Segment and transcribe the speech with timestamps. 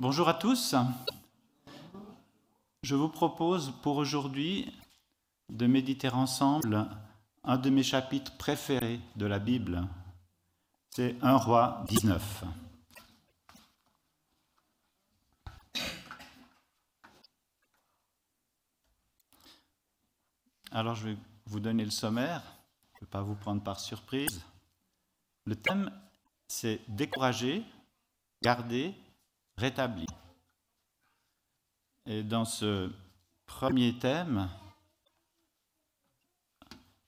[0.00, 0.74] Bonjour à tous.
[2.82, 4.72] Je vous propose pour aujourd'hui
[5.50, 6.88] de méditer ensemble
[7.44, 9.86] un de mes chapitres préférés de la Bible.
[10.88, 12.44] C'est 1 roi 19.
[20.70, 22.40] Alors je vais vous donner le sommaire,
[22.94, 24.40] je ne vais pas vous prendre par surprise.
[25.44, 25.92] Le thème,
[26.48, 27.62] c'est décourager,
[28.42, 28.94] garder,
[29.60, 30.08] rétablir.
[32.06, 32.90] Et dans ce
[33.46, 34.48] premier thème,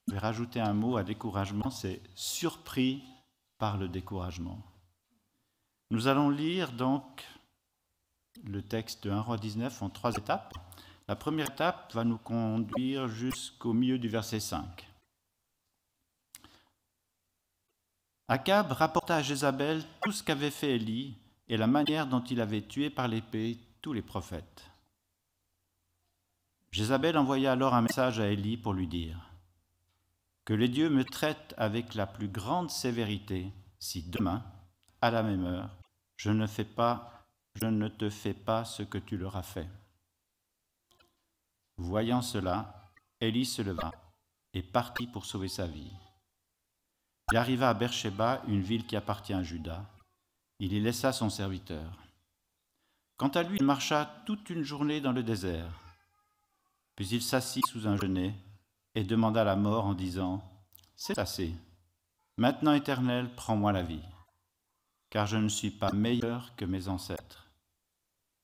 [0.06, 3.02] je vais rajouter un mot à découragement, c'est surpris
[3.58, 4.62] par le découragement.
[5.90, 7.24] Nous allons lire donc
[8.44, 10.54] le texte de 1 roi 19 en trois étapes.
[11.08, 14.88] La première étape va nous conduire jusqu'au milieu du verset 5.
[18.28, 22.62] Akab rapporta à Jézabel tout ce qu'avait fait Élie et la manière dont il avait
[22.62, 24.70] tué par l'épée tous les prophètes.
[26.70, 29.30] Jézabel envoya alors un message à Élie pour lui dire
[30.44, 34.44] Que les dieux me traitent avec la plus grande sévérité si demain,
[35.00, 35.76] à la même heure,
[36.16, 39.68] je ne, fais pas, je ne te fais pas ce que tu leur as fait.
[41.76, 43.90] Voyant cela, Élie se leva
[44.54, 45.92] et partit pour sauver sa vie.
[47.32, 49.84] Il arriva à Beersheba, une ville qui appartient à Juda.
[50.62, 51.98] Il y laissa son serviteur.
[53.16, 55.80] Quant à lui, il marcha toute une journée dans le désert.
[56.94, 58.32] Puis il s'assit sous un genêt
[58.94, 60.40] et demanda la mort en disant
[60.94, 61.52] C'est assez.
[62.36, 64.04] Maintenant, Éternel, prends-moi la vie,
[65.10, 67.50] car je ne suis pas meilleur que mes ancêtres.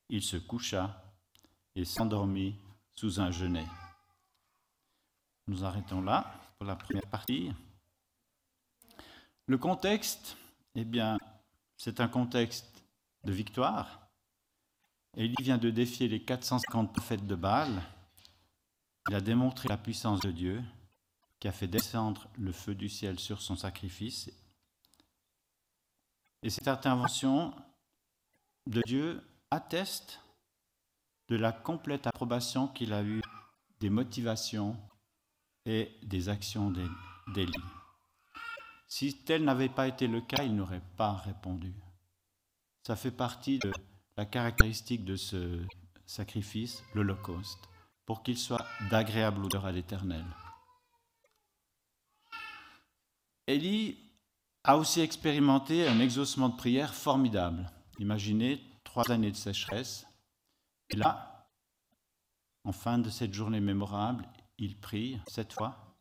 [0.08, 1.00] Il se coucha
[1.76, 2.56] et s'endormit
[2.96, 3.68] sous un genêt.
[5.46, 7.52] Nous arrêtons là pour la première partie.
[9.46, 10.36] Le contexte,
[10.74, 11.16] eh bien,
[11.78, 12.84] c'est un contexte
[13.24, 14.10] de victoire.
[15.16, 17.82] Élie vient de défier les 450 prophètes de Baal.
[19.08, 20.62] Il a démontré la puissance de Dieu
[21.40, 24.30] qui a fait descendre le feu du ciel sur son sacrifice.
[26.42, 27.54] Et cette intervention
[28.66, 30.20] de Dieu atteste
[31.28, 33.22] de la complète approbation qu'il a eue
[33.80, 34.76] des motivations
[35.64, 36.72] et des actions
[37.28, 37.52] d'Élie.
[38.88, 41.74] Si tel n'avait pas été le cas, il n'aurait pas répondu.
[42.82, 43.70] Ça fait partie de
[44.16, 45.62] la caractéristique de ce
[46.06, 47.68] sacrifice, l'Holocauste,
[48.06, 50.24] pour qu'il soit d'agréable odeur à l'Éternel.
[53.46, 53.98] Élie
[54.64, 57.70] a aussi expérimenté un exaucement de prière formidable.
[57.98, 60.06] Imaginez trois années de sécheresse,
[60.90, 61.50] et là,
[62.64, 64.26] en fin de cette journée mémorable,
[64.56, 65.96] il prie cette fois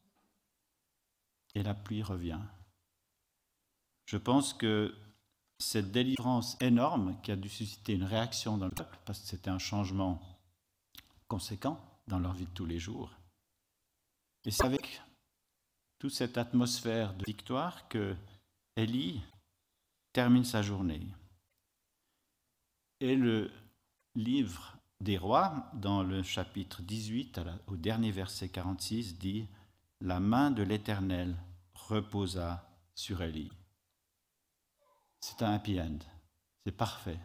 [1.54, 2.40] et la pluie revient.
[4.07, 4.95] Je pense que
[5.59, 9.50] cette délivrance énorme qui a dû susciter une réaction dans le peuple, parce que c'était
[9.50, 10.19] un changement
[11.28, 13.12] conséquent dans leur vie de tous les jours,
[14.45, 15.01] et c'est avec
[16.00, 18.16] toute cette atmosphère de victoire que
[18.78, 19.22] Élie
[20.13, 21.06] termine sa journée.
[23.01, 23.51] Et le
[24.16, 29.47] livre des rois, dans le chapitre 18, au dernier verset 46, dit
[30.00, 31.35] La main de l'Éternel
[31.74, 33.51] reposa sur Élie.
[35.19, 36.00] C'est un happy end,
[36.66, 37.19] c'est parfait,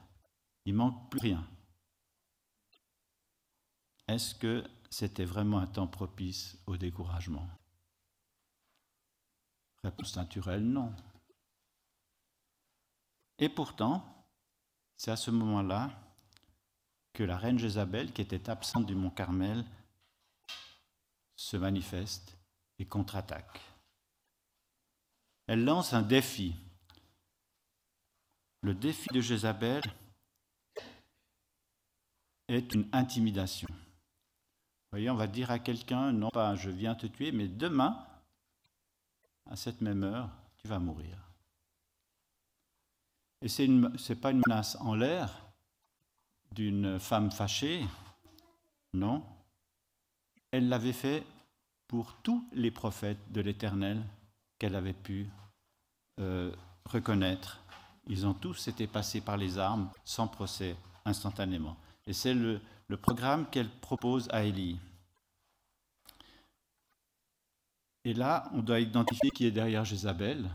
[0.65, 1.47] il manque plus rien.
[4.09, 7.49] Est-ce que c'était vraiment un temps propice au découragement?
[9.85, 10.95] Réponse naturelle, non.
[13.39, 14.05] Et pourtant,
[14.97, 15.91] c'est à ce moment-là
[17.13, 19.65] que la reine Jézabel, qui était absente du mont Carmel,
[21.35, 22.39] se manifeste
[22.79, 23.61] et contre-attaque.
[25.47, 26.55] Elle lance un défi.
[28.63, 29.83] Le défi de Jézabel
[32.49, 33.69] est une intimidation.
[33.69, 38.07] Vous voyez, on va dire à quelqu'un, non pas je viens te tuer, mais demain,
[39.51, 41.19] à cette même heure, tu vas mourir.
[43.41, 45.43] Et ce n'est pas une menace en l'air,
[46.53, 47.85] d'une femme fâchée.
[48.93, 49.25] Non.
[50.53, 51.25] Elle l'avait fait
[51.89, 54.03] pour tous les prophètes de l'Éternel
[54.59, 55.29] qu'elle avait pu
[56.21, 56.55] euh,
[56.85, 57.62] reconnaître.
[58.07, 61.77] Ils ont tous été passés par les armes sans procès instantanément.
[62.07, 62.61] Et c'est le,
[63.01, 64.79] programme qu'elle propose à Élie.
[68.05, 70.51] Et là, on doit identifier qui est derrière Jézabel.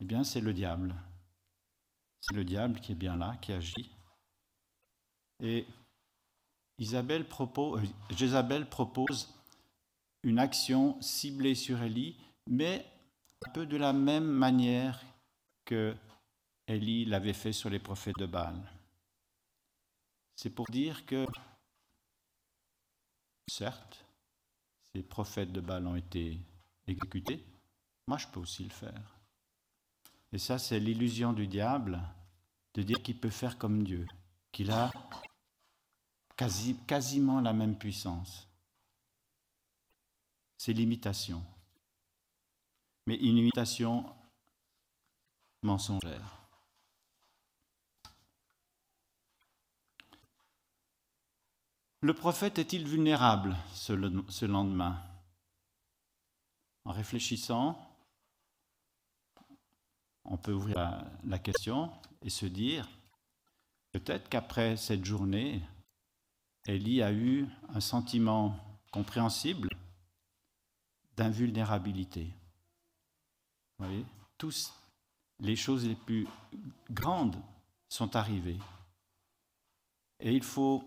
[0.00, 0.94] Eh bien, c'est le diable.
[2.20, 3.90] C'est le diable qui est bien là, qui agit.
[5.42, 5.66] Et
[6.78, 9.32] Isabelle propose, euh, Jézabel propose
[10.22, 12.16] une action ciblée sur Élie,
[12.46, 12.84] mais
[13.46, 15.00] un peu de la même manière
[15.64, 15.94] que
[16.68, 18.60] Élie l'avait fait sur les prophètes de Baal.
[20.36, 21.26] c'est pour dire que,
[23.50, 24.04] certes,
[24.94, 26.38] ces prophètes de Baal ont été
[26.86, 27.42] exécutés,
[28.06, 29.18] moi je peux aussi le faire.
[30.30, 31.98] Et ça, c'est l'illusion du diable
[32.74, 34.06] de dire qu'il peut faire comme Dieu,
[34.52, 34.92] qu'il a
[36.36, 38.46] quasi, quasiment la même puissance.
[40.58, 41.42] C'est l'imitation.
[43.06, 44.04] Mais une imitation
[45.62, 46.37] mensongère.
[52.00, 55.02] Le prophète est-il vulnérable ce lendemain?
[56.84, 57.76] En réfléchissant,
[60.24, 61.90] on peut ouvrir la, question
[62.22, 62.88] et se dire,
[63.90, 65.60] peut-être qu'après cette journée,
[66.66, 68.56] Élie a eu un sentiment
[68.92, 69.68] compréhensible
[71.16, 72.32] d'invulnérabilité.
[73.78, 74.06] Vous voyez,
[74.36, 74.72] tous
[75.40, 76.28] les choses les plus
[76.90, 77.42] grandes
[77.88, 78.58] sont arrivées.
[80.20, 80.86] Et il faut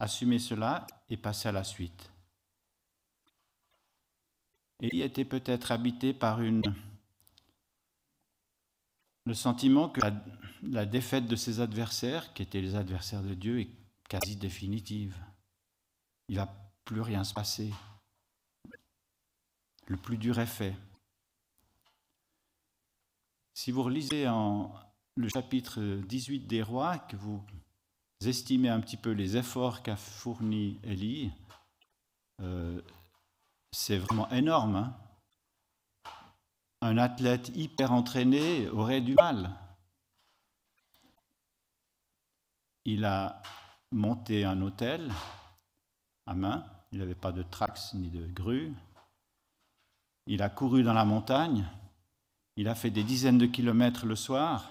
[0.00, 2.10] assumer cela et passer à la suite.
[4.80, 6.62] Élie était peut-être habité par une
[9.26, 10.00] le sentiment que
[10.62, 13.70] la, défaite de ses adversaires, qui étaient les adversaires de Dieu, est
[14.08, 15.14] quasi définitive.
[16.28, 16.52] Il ne va
[16.84, 17.70] plus rien se passer.
[19.86, 20.74] Le plus dur est fait.
[23.52, 24.72] Si vous relisez en
[25.16, 27.44] le chapitre 18 des rois, que vous
[28.28, 31.30] estimez un petit peu les efforts qu'a fourni Élie,
[32.40, 32.80] euh,
[33.72, 34.76] c'est vraiment énorme.
[34.76, 34.96] Hein
[36.82, 39.50] un athlète hyper entraîné aurait du mal.
[42.84, 43.42] Il a
[43.92, 45.12] monté un hôtel
[46.26, 48.72] à main, il n'avait pas de trax ni de grue.
[50.26, 51.66] Il a couru dans la montagne,
[52.56, 54.70] il a fait des dizaines de kilomètres le soir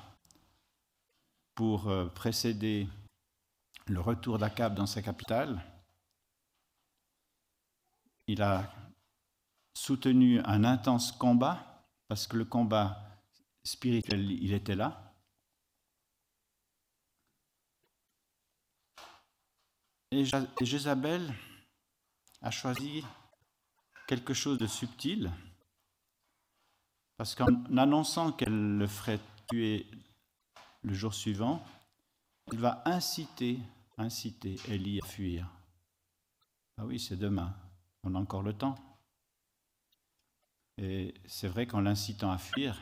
[1.54, 2.88] pour euh, précéder
[3.90, 5.62] le retour d'Akab dans sa capitale.
[8.28, 8.72] Il a
[9.74, 12.98] soutenu un intense combat parce que le combat
[13.64, 15.14] spirituel, il était là.
[20.12, 20.24] Et
[20.62, 21.34] Jézabel
[22.42, 23.04] a choisi
[24.08, 25.32] quelque chose de subtil,
[27.16, 29.20] parce qu'en annonçant qu'elle le ferait
[29.50, 29.86] tuer
[30.82, 31.64] le jour suivant,
[32.52, 33.60] elle va inciter,
[34.00, 35.48] inciter Élie à fuir.
[36.78, 37.54] Ah oui, c'est demain,
[38.04, 38.76] on a encore le temps.
[40.78, 42.82] Et c'est vrai qu'en l'incitant à fuir,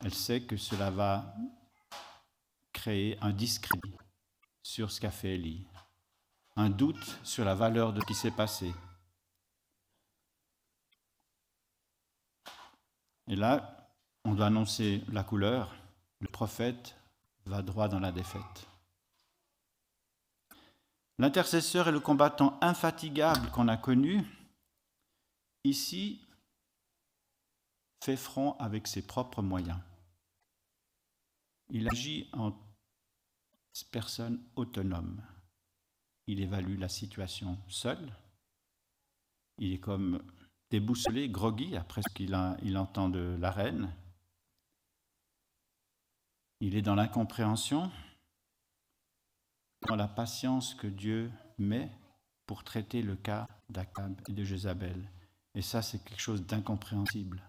[0.00, 1.34] elle sait que cela va
[2.72, 3.96] créer un discrédit
[4.62, 5.66] sur ce qu'a fait Élie,
[6.56, 8.72] un doute sur la valeur de ce qui s'est passé.
[13.28, 13.88] Et là,
[14.24, 15.74] on doit annoncer la couleur.
[16.20, 16.96] Le prophète
[17.46, 18.71] va droit dans la défaite.
[21.22, 24.24] L'intercesseur est le combattant infatigable qu'on a connu.
[25.62, 26.20] Ici,
[28.02, 29.78] fait front avec ses propres moyens.
[31.70, 32.52] Il agit en
[33.92, 35.22] personne autonome.
[36.26, 38.16] Il évalue la situation seul.
[39.58, 40.24] Il est comme
[40.70, 43.94] déboussolé, groggy après ce qu'il il entend de la reine.
[46.58, 47.92] Il est dans l'incompréhension,
[49.88, 51.90] dans la patience que Dieu met
[52.46, 55.10] pour traiter le cas d'Akab et de Jézabel.
[55.54, 57.42] Et ça, c'est quelque chose d'incompréhensible.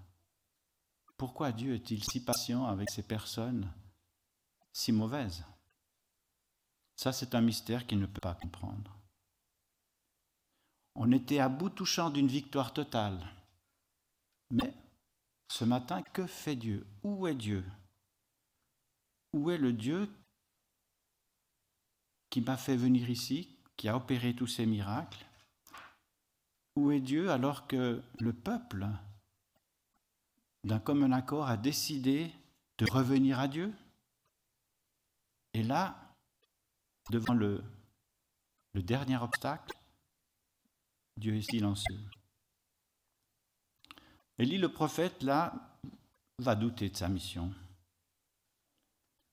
[1.17, 3.71] Pourquoi Dieu est-il si patient avec ces personnes
[4.71, 5.45] si mauvaises?
[6.95, 8.97] Ça, c'est un mystère qu'il ne peut pas comprendre.
[10.95, 13.19] On était à bout touchant d'une victoire totale.
[14.51, 14.73] Mais
[15.47, 16.85] ce matin, que fait Dieu?
[17.03, 17.65] Où est Dieu?
[19.33, 20.09] Où est le Dieu
[22.33, 23.47] qui m'a fait venir ici,
[23.77, 25.23] qui a opéré tous ces miracles
[26.75, 28.87] Où est Dieu alors que le peuple
[30.63, 32.31] d'un commun accord, a décidé
[32.79, 33.71] de revenir à Dieu?
[35.53, 35.95] Et là,
[37.11, 37.63] devant le,
[38.73, 39.77] dernier obstacle,
[41.17, 42.01] Dieu est silencieux.
[44.39, 45.77] Élie le prophète, là,
[46.39, 47.53] va douter de sa mission.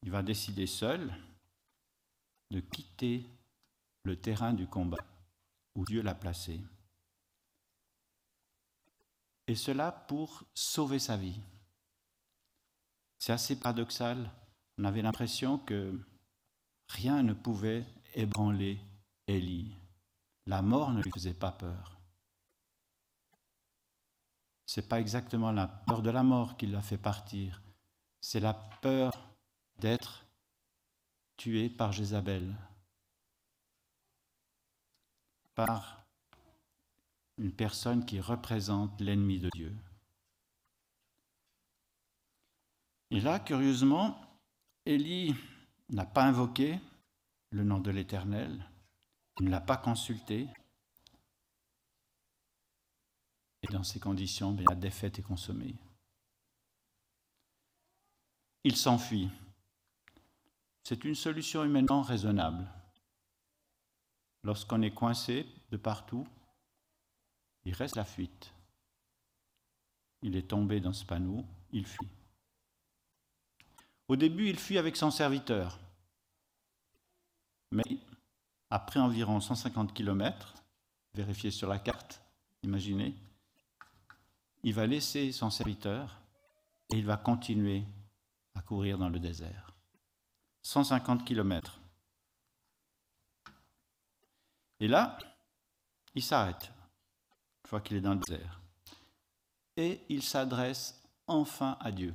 [0.02, 1.10] Il va décider seul
[2.50, 3.26] de quitter
[4.04, 5.04] le terrain du combat
[5.74, 6.60] où Dieu l'a placé
[9.50, 11.40] et cela pour sauver sa vie.
[13.18, 14.30] C'est assez paradoxal.
[14.78, 15.98] On avait l'impression que
[16.86, 18.78] rien ne pouvait ébranler
[19.26, 19.74] Élie.
[20.46, 22.00] La mort ne lui faisait pas peur.
[24.66, 27.60] C'est pas exactement la peur de la mort qui l'a fait partir,
[28.20, 29.12] c'est la peur
[29.80, 30.24] d'être
[31.40, 32.54] tué par Jézabel,
[35.54, 36.04] par
[37.38, 39.74] une personne qui représente l'ennemi de Dieu.
[43.10, 44.20] Et là, curieusement,
[44.84, 45.34] Élie
[45.88, 46.78] n'a pas invoqué
[47.52, 48.62] le nom de l'Éternel,
[49.38, 50.46] il ne l'a pas consulté.
[53.62, 55.74] Et dans ces conditions, la défaite est consommée.
[58.62, 59.30] Il s'enfuit.
[60.90, 62.66] C'est une solution humainement raisonnable.
[64.42, 66.26] Lorsqu'on est coincé de partout,
[67.64, 68.52] il reste la fuite.
[70.22, 72.08] Il est tombé dans ce panneau, il fuit.
[74.08, 75.78] Au début, il fuit avec son serviteur.
[77.70, 78.00] Mais
[78.68, 80.54] après environ 150 km,
[81.14, 82.20] vérifiez sur la carte,
[82.64, 83.14] imaginez,
[84.64, 86.20] il va laisser son serviteur
[86.92, 87.84] et il va continuer
[88.56, 89.70] à courir dans le désert.
[90.62, 91.80] 150 km.
[94.80, 95.18] Et là,
[96.14, 96.72] il s'arrête,
[97.64, 98.60] une fois qu'il est dans le désert.
[99.76, 102.14] Et il s'adresse enfin à Dieu.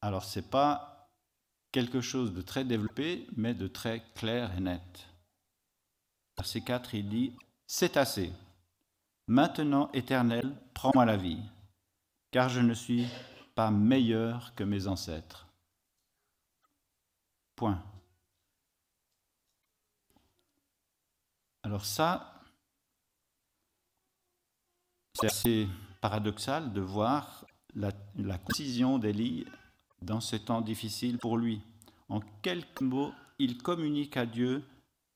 [0.00, 1.10] Alors, ce n'est pas
[1.72, 5.08] quelque chose de très développé, mais de très clair et net.
[6.36, 8.30] Verset 4, il dit C'est assez.
[9.26, 11.40] Maintenant, Éternel, prends-moi la vie,
[12.30, 13.06] car je ne suis
[13.54, 15.43] pas meilleur que mes ancêtres.
[17.56, 17.82] Point.
[21.62, 22.42] Alors ça,
[25.14, 25.68] c'est assez
[26.00, 27.92] paradoxal de voir la,
[28.38, 29.46] concision d'Élie
[30.02, 31.62] dans ce temps difficile pour lui.
[32.08, 34.62] En quelques mots, il communique à Dieu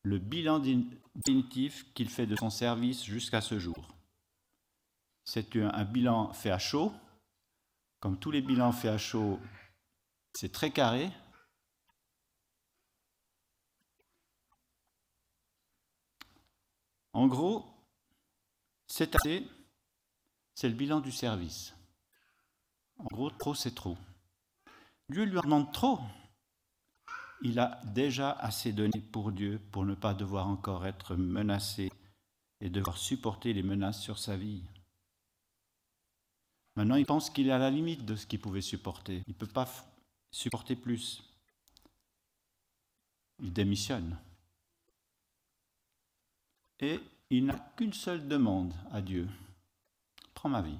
[0.02, 3.88] le bilan définitif qu'il fait de son service jusqu'à ce jour.
[5.25, 6.92] C'est un bilan fait à chaud.
[8.00, 9.38] Comme tous les bilans faits à chaud,
[10.33, 11.11] c'est très carré.
[17.12, 17.67] En gros,
[18.87, 19.47] c'est assez,
[20.55, 21.75] c'est le bilan du service.
[22.99, 23.97] En gros, trop, c'est trop.
[25.09, 26.00] Dieu lui demande trop.
[27.43, 31.91] Il a déjà assez donné pour Dieu pour ne pas devoir encore être menacé
[32.61, 34.65] et devoir supporter les menaces sur sa vie.
[36.75, 39.23] Maintenant, il pense qu'il est à la limite de ce qu'il pouvait supporter.
[39.27, 39.69] Il ne peut pas
[40.31, 41.23] supporter plus.
[43.41, 44.17] Il démissionne.
[46.80, 49.28] Et il n'a qu'une seule demande à Dieu.
[50.35, 50.78] Prends ma vie.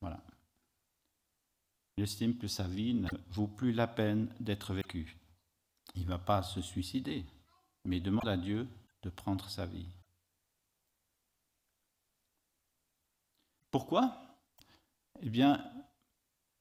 [0.00, 0.20] Voilà.
[1.96, 5.16] Il estime que sa vie ne vaut plus la peine d'être vécue.
[5.96, 7.24] Il ne va pas se suicider,
[7.84, 8.68] mais il demande à Dieu
[9.02, 9.88] de prendre sa vie.
[13.70, 14.22] Pourquoi?
[15.20, 15.72] Eh bien,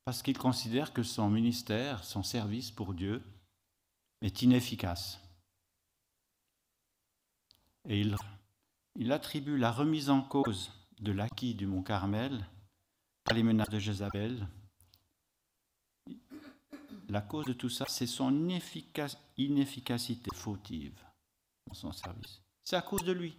[0.03, 3.21] parce qu'il considère que son ministère, son service pour Dieu
[4.21, 5.21] est inefficace.
[7.87, 8.15] Et il,
[8.95, 12.45] il attribue la remise en cause de l'acquis du mont Carmel
[13.25, 14.47] à les menaces de Jézabel
[17.09, 18.49] la cause de tout ça, c'est son
[19.37, 20.99] inefficacité fautive
[21.67, 22.41] dans son service.
[22.63, 23.37] C'est à cause de lui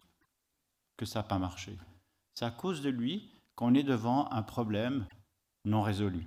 [0.96, 1.76] que ça n'a pas marché.
[2.34, 5.06] C'est à cause de lui qu'on est devant un problème
[5.64, 6.26] non résolu.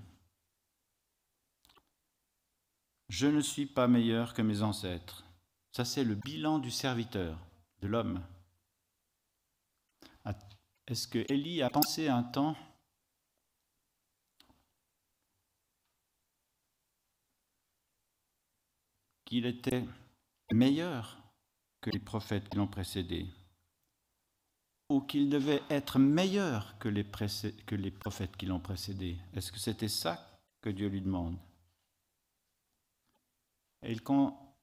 [3.09, 5.25] Je ne suis pas meilleur que mes ancêtres.
[5.71, 7.39] Ça, c'est le bilan du serviteur,
[7.81, 8.23] de l'homme.
[10.87, 12.55] Est-ce que Élie a pensé un temps
[19.23, 19.85] qu'il était
[20.51, 21.17] meilleur
[21.79, 23.25] que les prophètes qui l'ont précédé,
[24.89, 29.17] ou qu'il devait être meilleur que les, prophètes qui l'ont précédé?
[29.33, 31.37] Est-ce que c'était ça que Dieu lui demande?
[33.83, 33.95] Et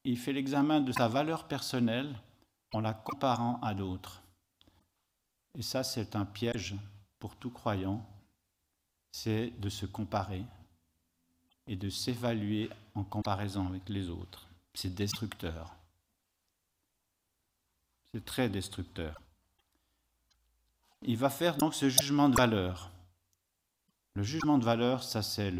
[0.04, 2.14] il fait l'examen de sa valeur personnelle
[2.72, 4.22] en la comparant à d'autres.
[5.54, 6.76] Et ça, c'est un piège
[7.18, 8.06] pour tout croyant,
[9.10, 10.44] c'est de se comparer
[11.66, 14.48] et de s'évaluer en comparaison avec les autres
[14.78, 15.74] c'est destructeur.
[18.12, 19.20] C'est très destructeur.
[21.02, 22.92] Il va faire donc ce jugement de valeur.
[24.14, 25.50] Le jugement de valeur, ça c'est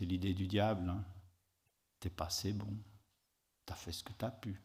[0.00, 0.88] l'idée du diable.
[0.88, 1.04] Hein.
[2.00, 2.72] T'es pas assez bon.
[3.64, 4.60] T'as fait ce que t'as pu.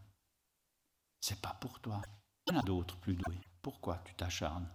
[1.22, 2.02] C'est pas pour toi.
[2.48, 3.40] Il y en a d'autres plus doués.
[3.62, 4.68] Pourquoi tu t'acharnes?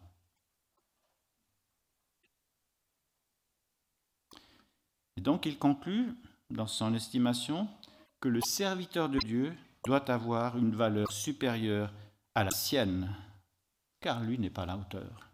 [5.17, 6.15] Et donc il conclut
[6.50, 7.69] dans son estimation
[8.21, 11.93] que le serviteur de Dieu doit avoir une valeur supérieure
[12.35, 13.12] à la sienne,
[14.00, 15.31] car lui n'est pas la hauteur.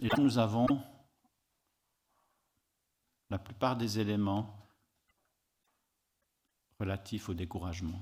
[0.00, 0.66] Et là, nous avons
[3.30, 4.63] la plupart des éléments
[6.80, 8.00] relatifs au découragement.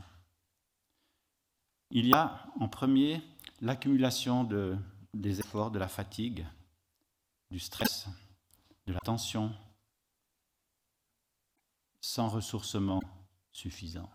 [1.90, 3.22] Il y a en premier
[3.60, 4.76] l'accumulation de,
[5.14, 6.46] des efforts, de la fatigue,
[7.50, 8.08] du stress,
[8.86, 9.54] de la tension,
[12.00, 13.00] sans ressourcement
[13.52, 14.10] suffisant.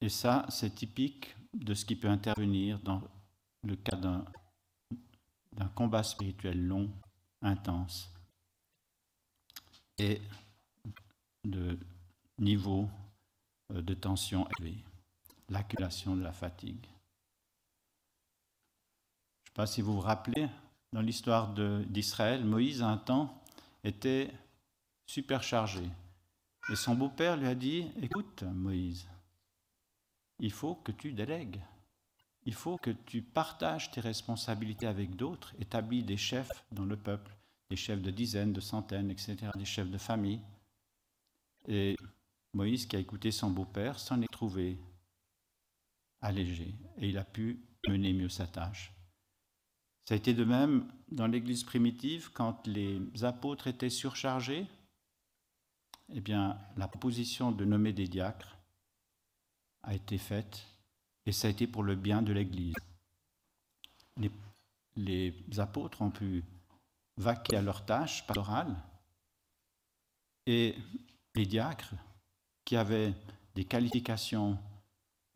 [0.00, 3.02] Et ça, c'est typique de ce qui peut intervenir dans
[3.62, 4.24] le cas d'un,
[5.74, 6.90] combat spirituel long,
[7.42, 8.10] intense,
[10.00, 10.22] et
[11.44, 11.78] de
[12.38, 12.88] niveau
[13.72, 14.82] euh, de tension élevé,
[15.50, 16.86] l'accumulation de la fatigue.
[19.44, 20.48] Je ne sais pas si vous vous rappelez,
[20.92, 21.54] dans l'histoire
[21.86, 23.42] d'Israël, Moïse, un temps,
[23.84, 24.32] était
[25.06, 25.82] superchargé.
[26.70, 29.06] Et son beau-père lui a dit, écoute Moïse,
[30.38, 31.60] il faut que tu délègues.
[32.44, 37.36] Il faut que tu partages tes responsabilités avec d'autres, établis des chefs dans le peuple,
[37.70, 40.40] des chefs de dizaines, de centaines, etc., des chefs de famille.
[41.68, 41.96] Et
[42.52, 44.78] Moïse, qui a écouté son beau-père, s'en est trouvé
[46.20, 48.92] allégé et il a pu mener mieux sa tâche.
[50.04, 54.66] Ça a été de même dans l'Église primitive, quand les apôtres étaient surchargés,
[56.12, 58.58] eh bien, la proposition de nommer des diacres
[59.82, 60.66] a été faite
[61.26, 62.74] et ça a été pour le bien de l'Église.
[64.16, 64.32] Les,
[64.96, 66.44] les, apôtres ont pu
[67.20, 68.74] vaquer à leurs tâches pastorales
[70.46, 70.74] et
[71.34, 71.94] les diacres,
[72.64, 73.14] qui avaient
[73.54, 74.58] des qualifications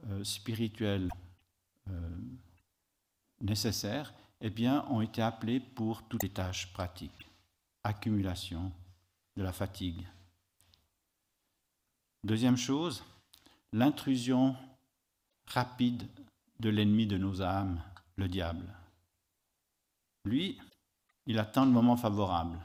[0.08, 1.10] euh, spirituelles
[1.88, 2.10] euh,
[3.40, 7.28] nécessaires, eh bien, ont été appelés pour toutes les tâches pratiques.
[7.84, 8.72] Accumulation
[9.36, 10.06] de la fatigue.
[12.24, 13.04] Deuxième chose,
[13.72, 14.56] l'intrusion
[15.46, 16.08] rapide
[16.60, 17.82] de l'ennemi de nos âmes,
[18.16, 18.66] le diable.
[20.24, 20.58] Lui,
[21.26, 22.58] il attend le moment favorable.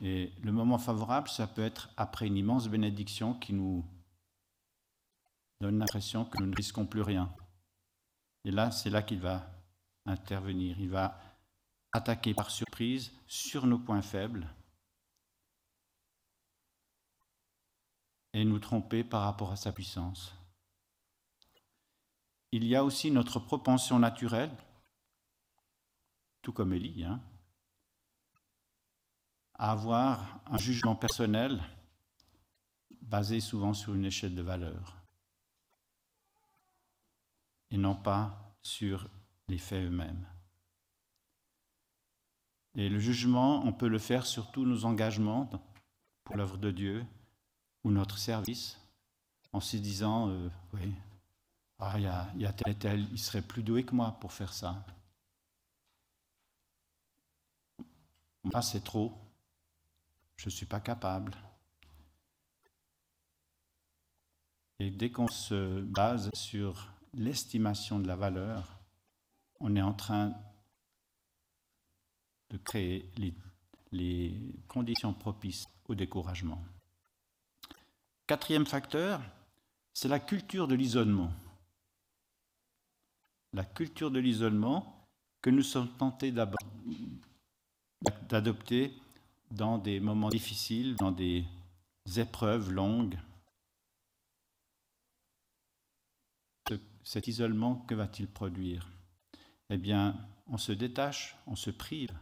[0.00, 3.84] Et le moment favorable, ça peut être après une immense bénédiction qui nous
[5.60, 7.34] donne l'impression que nous ne risquons plus rien.
[8.44, 9.50] Et là, c'est là qu'il va
[10.06, 10.78] intervenir.
[10.78, 11.20] Il va
[11.92, 14.48] attaquer par surprise sur nos points faibles
[18.32, 20.32] et nous tromper par rapport à sa puissance.
[22.52, 24.54] Il y a aussi notre propension naturelle,
[26.42, 27.20] tout comme Élie, hein,
[29.54, 31.60] à avoir un jugement personnel
[33.02, 34.96] basé souvent sur une échelle de valeur
[37.70, 39.08] et non pas sur
[39.48, 40.26] les faits eux-mêmes.
[42.74, 45.50] Et le jugement, on peut le faire sur tous nos engagements
[46.24, 47.04] pour l'œuvre de Dieu,
[47.84, 48.78] ou notre service
[49.52, 50.92] en se disant euh, Oui,
[51.78, 51.94] ah,
[52.34, 54.84] il y a tel et tel, il serait plus doué que moi pour faire ça.
[58.44, 59.12] Moi, c'est trop.
[60.36, 61.36] Je ne suis pas capable.
[64.78, 68.78] Et dès qu'on se base sur l'estimation de la valeur,
[69.60, 70.32] on est en train
[72.50, 73.34] de créer les,
[74.68, 76.62] conditions propices au découragement.
[78.26, 79.20] Quatrième facteur,
[79.94, 81.32] c'est la culture de l'isolement.
[83.54, 85.08] La culture de l'isolement
[85.40, 86.32] que nous sommes tentés
[88.28, 88.92] d'adopter
[89.50, 91.44] dans des moments difficiles, dans des
[92.16, 93.18] épreuves longues.
[97.02, 98.86] Cet isolement, que va-t-il produire?
[99.70, 102.12] Eh bien, on se détache, on se prive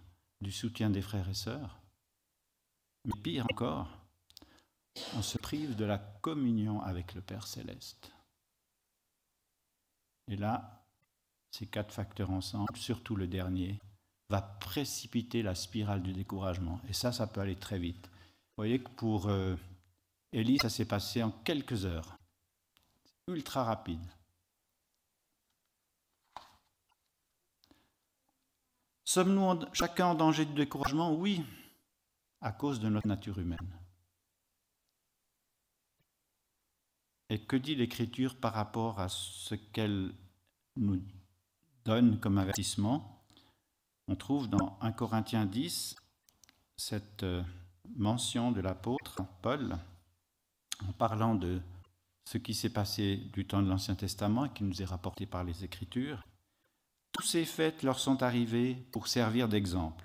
[0.40, 1.81] du soutien des frères et sœurs.
[3.05, 3.88] Mais pire encore,
[5.16, 8.12] on se prive de la communion avec le Père céleste.
[10.29, 10.85] Et là,
[11.51, 13.81] ces quatre facteurs ensemble, surtout le dernier,
[14.29, 16.81] va précipiter la spirale du découragement.
[16.89, 18.07] Et ça, ça peut aller très vite.
[18.07, 19.57] Vous voyez que pour euh,
[20.61, 22.17] ça s'est passé en quelques heures.
[23.29, 24.05] Ultra rapide.
[29.05, 31.15] Sommes-nous chacun en danger de découragement?
[31.15, 31.45] Oui,
[32.41, 33.79] à cause de notre nature humaine.
[37.29, 40.12] Et que dit l'Écriture par rapport à ce qu'elle
[40.77, 41.03] nous
[41.85, 43.15] donne comme avertissement?
[44.09, 45.97] On trouve dans 1 Corinthiens 10
[46.77, 47.42] cette euh,
[47.97, 49.77] mention de l'apôtre Paul
[50.87, 51.61] en parlant de
[52.25, 55.42] ce qui s'est passé du temps de l'Ancien Testament et qui nous est rapporté par
[55.42, 56.23] les Écritures.
[57.12, 60.05] Tous ces faits leur sont arrivés pour servir d'exemple.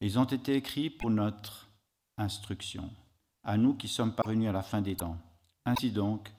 [0.00, 1.68] Ils ont été écrits pour notre
[2.18, 2.90] instruction,
[3.42, 5.16] à nous qui sommes parvenus à la fin des temps.
[5.64, 6.30] Ainsi donc,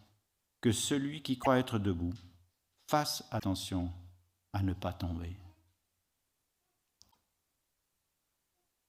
[0.61, 2.13] que celui qui croit être debout
[2.87, 3.91] fasse attention
[4.53, 5.35] à ne pas tomber.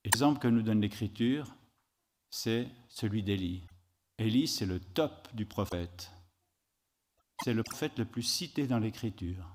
[0.04, 1.54] L'exemple que nous donne l'Écriture,
[2.30, 3.66] c'est celui d'Élie.
[4.18, 6.10] Élie, c'est le top du prophète.
[7.44, 9.46] C'est le prophète le plus cité dans l'Écriture.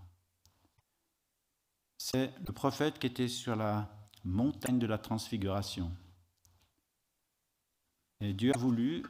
[1.98, 3.90] C'est le prophète qui était sur la
[4.24, 5.92] montagne de la transfiguration.
[8.22, 9.04] Et Dieu a voulu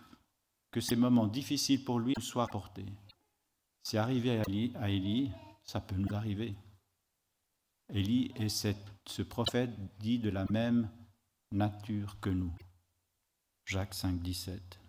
[0.71, 2.86] que ces moments difficiles pour lui nous soient apportés.
[3.84, 4.41] C'est arrivé
[4.76, 5.32] à Élie,
[5.63, 6.56] ça peut nous arriver.
[7.93, 10.89] Élie est ce prophète dit de la même
[11.55, 12.53] nature que nous.
[13.65, 14.79] Jacques 5, 17.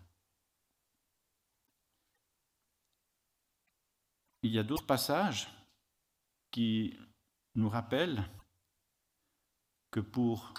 [4.42, 5.48] Il y a d'autres passages
[6.50, 6.94] qui
[7.54, 8.24] nous rappellent
[9.90, 10.52] que pour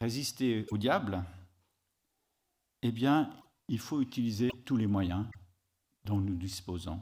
[0.00, 1.22] résister au diable,
[2.82, 3.30] eh bien,
[3.68, 5.26] il faut utiliser tous les moyens
[6.04, 7.00] dont nous disposons.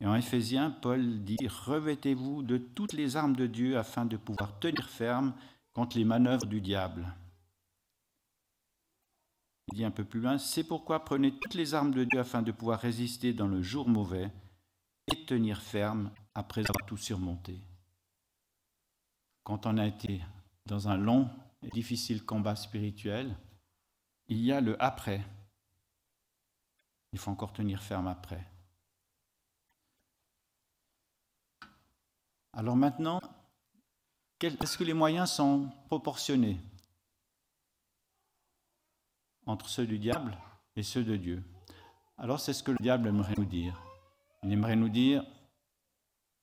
[0.00, 4.58] Et en Éphésiens, Paul dit Revêtez-vous de toutes les armes de Dieu afin de pouvoir
[4.58, 5.34] tenir ferme
[5.72, 7.06] contre les manœuvres du diable.
[9.68, 12.42] Il dit un peu plus loin C'est pourquoi prenez toutes les armes de Dieu afin
[12.42, 14.30] de pouvoir résister dans le jour mauvais
[15.12, 17.60] et tenir ferme après avoir tout surmonté.
[19.42, 20.22] Quand on a été
[20.66, 21.28] dans un long
[21.62, 23.36] et difficile combat spirituel,
[24.28, 25.24] il y a le après.
[27.12, 28.44] Il faut encore tenir ferme après.
[32.52, 33.20] Alors maintenant,
[34.40, 36.60] est-ce que les moyens sont proportionnés?
[39.46, 40.36] Entre ceux du diable
[40.76, 41.42] et ceux de Dieu
[42.18, 43.80] Alors c'est ce que le diable aimerait nous dire.
[44.42, 45.24] Il aimerait nous dire,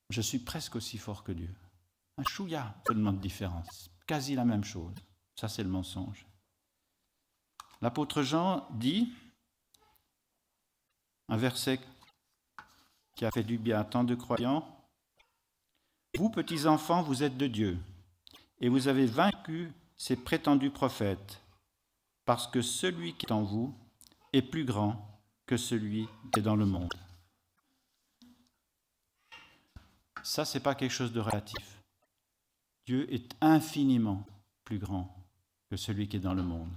[0.09, 1.53] je suis presque aussi fort que Dieu.
[2.17, 4.95] Un chouïa seulement de différence, quasi la même chose.
[5.35, 6.25] Ça c'est le mensonge.
[7.81, 9.11] L'apôtre Jean dit,
[11.29, 11.79] un verset
[13.15, 14.67] qui a fait du bien à tant de croyants,
[16.17, 17.77] Vous, petits enfants, vous êtes de Dieu,
[18.59, 21.41] et vous avez vaincu ces prétendus prophètes,
[22.31, 23.75] parce que celui qui est en vous
[24.31, 26.93] est plus grand que celui qui est dans le monde.
[30.23, 31.83] Ça, c'est pas quelque chose de relatif.
[32.85, 34.25] Dieu est infiniment
[34.63, 35.13] plus grand
[35.69, 36.71] que celui qui est dans le monde.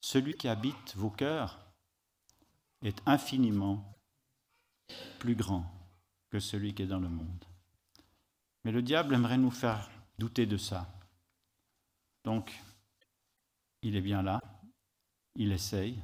[0.00, 1.56] Celui qui habite vos cœurs
[2.82, 3.96] est infiniment
[5.20, 5.72] plus grand
[6.30, 7.44] que celui qui est dans le monde.
[8.64, 9.88] Mais le diable aimerait nous faire
[10.18, 10.92] douter de ça.
[12.24, 12.60] Donc,
[13.82, 14.40] il est bien là,
[15.34, 16.02] il essaye,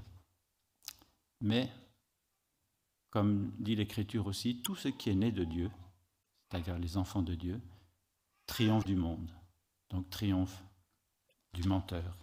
[1.40, 1.70] mais,
[3.10, 5.70] comme dit l'Écriture aussi, tout ce qui est né de Dieu,
[6.48, 7.60] c'est-à-dire les enfants de Dieu,
[8.46, 9.30] triomphe du monde,
[9.90, 10.62] donc triomphe
[11.52, 12.16] du menteur.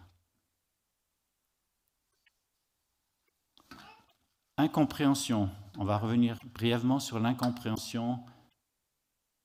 [4.57, 5.49] Incompréhension.
[5.77, 8.23] On va revenir brièvement sur l'incompréhension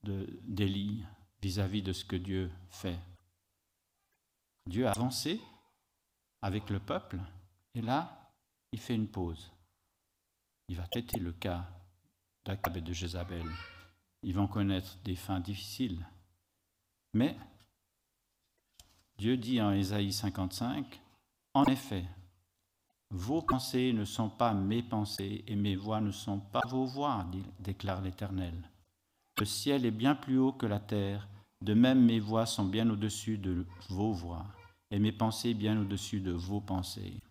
[0.03, 1.03] d'Élie
[1.41, 2.99] vis-à-vis de ce que Dieu fait.
[4.67, 5.41] Dieu a avancé
[6.41, 7.19] avec le peuple
[7.77, 8.31] et là,
[8.71, 9.51] il fait une pause.
[10.67, 11.65] Il va traiter le cas
[12.43, 13.45] d'Akab et de Jézabel.
[14.23, 16.03] Ils vont connaître des fins difficiles.
[17.13, 17.37] Mais
[19.17, 20.99] Dieu dit en Ésaïe 55,
[21.53, 22.05] En effet,
[23.11, 27.25] vos pensées ne sont pas mes pensées et mes voix ne sont pas vos voix,
[27.59, 28.69] déclare l'Éternel.
[29.39, 31.27] Le ciel est bien plus haut que la terre,
[31.61, 34.47] de même mes voix sont bien au-dessus de vos voix
[34.91, 37.21] et mes pensées bien au-dessus de vos pensées.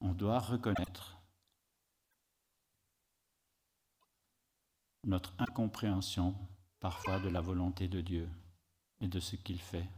[0.00, 1.18] On doit reconnaître
[5.04, 6.34] notre incompréhension
[6.80, 8.28] parfois de la volonté de Dieu
[9.00, 9.88] et de ce qu'il fait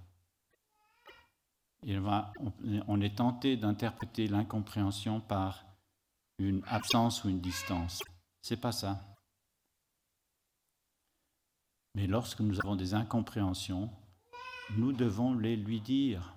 [1.82, 5.64] on est tenté d'interpréter l'incompréhension par
[6.38, 8.02] une absence ou une distance.
[8.42, 9.00] C'est pas ça.
[11.94, 13.90] Mais lorsque nous avons des incompréhensions,
[14.76, 16.34] nous devons les lui dire.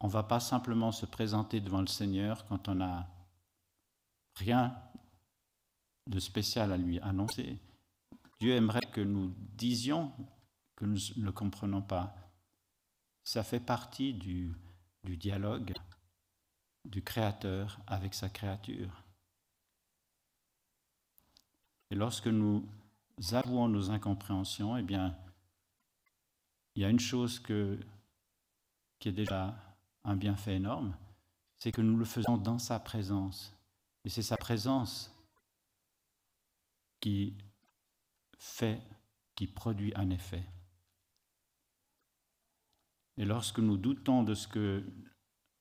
[0.00, 3.08] On ne va pas simplement se présenter devant le Seigneur quand on n'a
[4.36, 4.76] rien
[6.06, 7.58] de spécial à lui annoncer.
[8.40, 10.12] Dieu aimerait que nous disions
[10.76, 12.14] que nous ne comprenons pas,
[13.24, 14.54] ça fait partie du,
[15.04, 15.72] dialogue
[16.84, 19.02] du Créateur avec sa créature.
[21.90, 22.68] Et lorsque nous
[23.32, 25.16] avouons nos incompréhensions, eh bien,
[26.76, 29.56] il y a une chose qui est déjà
[30.04, 30.94] un bienfait énorme,
[31.56, 33.56] c'est que nous le faisons dans sa présence.
[34.04, 35.10] Et c'est sa présence
[37.00, 37.34] qui
[38.38, 38.80] fait,
[39.34, 40.44] qui produit un effet.
[43.16, 44.84] Et lorsque nous doutons de ce que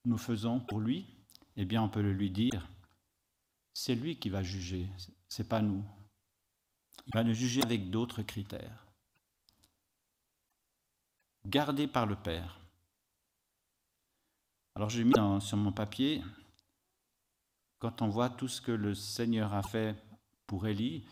[0.04, 1.08] nous faisons pour lui,
[1.56, 2.68] eh bien on peut le lui dire.
[3.74, 4.90] c'est lui qui va juger,
[5.30, 5.84] c'est pas nous.
[7.08, 8.85] Il va nous juger avec d'autres critères.
[11.46, 12.60] Gardé par le Père.
[14.76, 16.22] Alors j'ai mis sur mon papier,
[17.80, 19.96] quand on voit tout ce que le Seigneur a fait
[20.48, 21.06] pour Élie,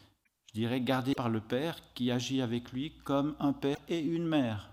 [0.47, 4.25] je dirais gardé par le Père qui agit avec lui comme un père et une
[4.25, 4.69] mère.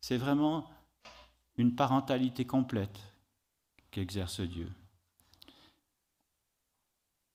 [0.00, 0.70] C'est vraiment
[1.56, 2.98] une parentalité complète
[3.90, 4.70] qu'exerce Dieu.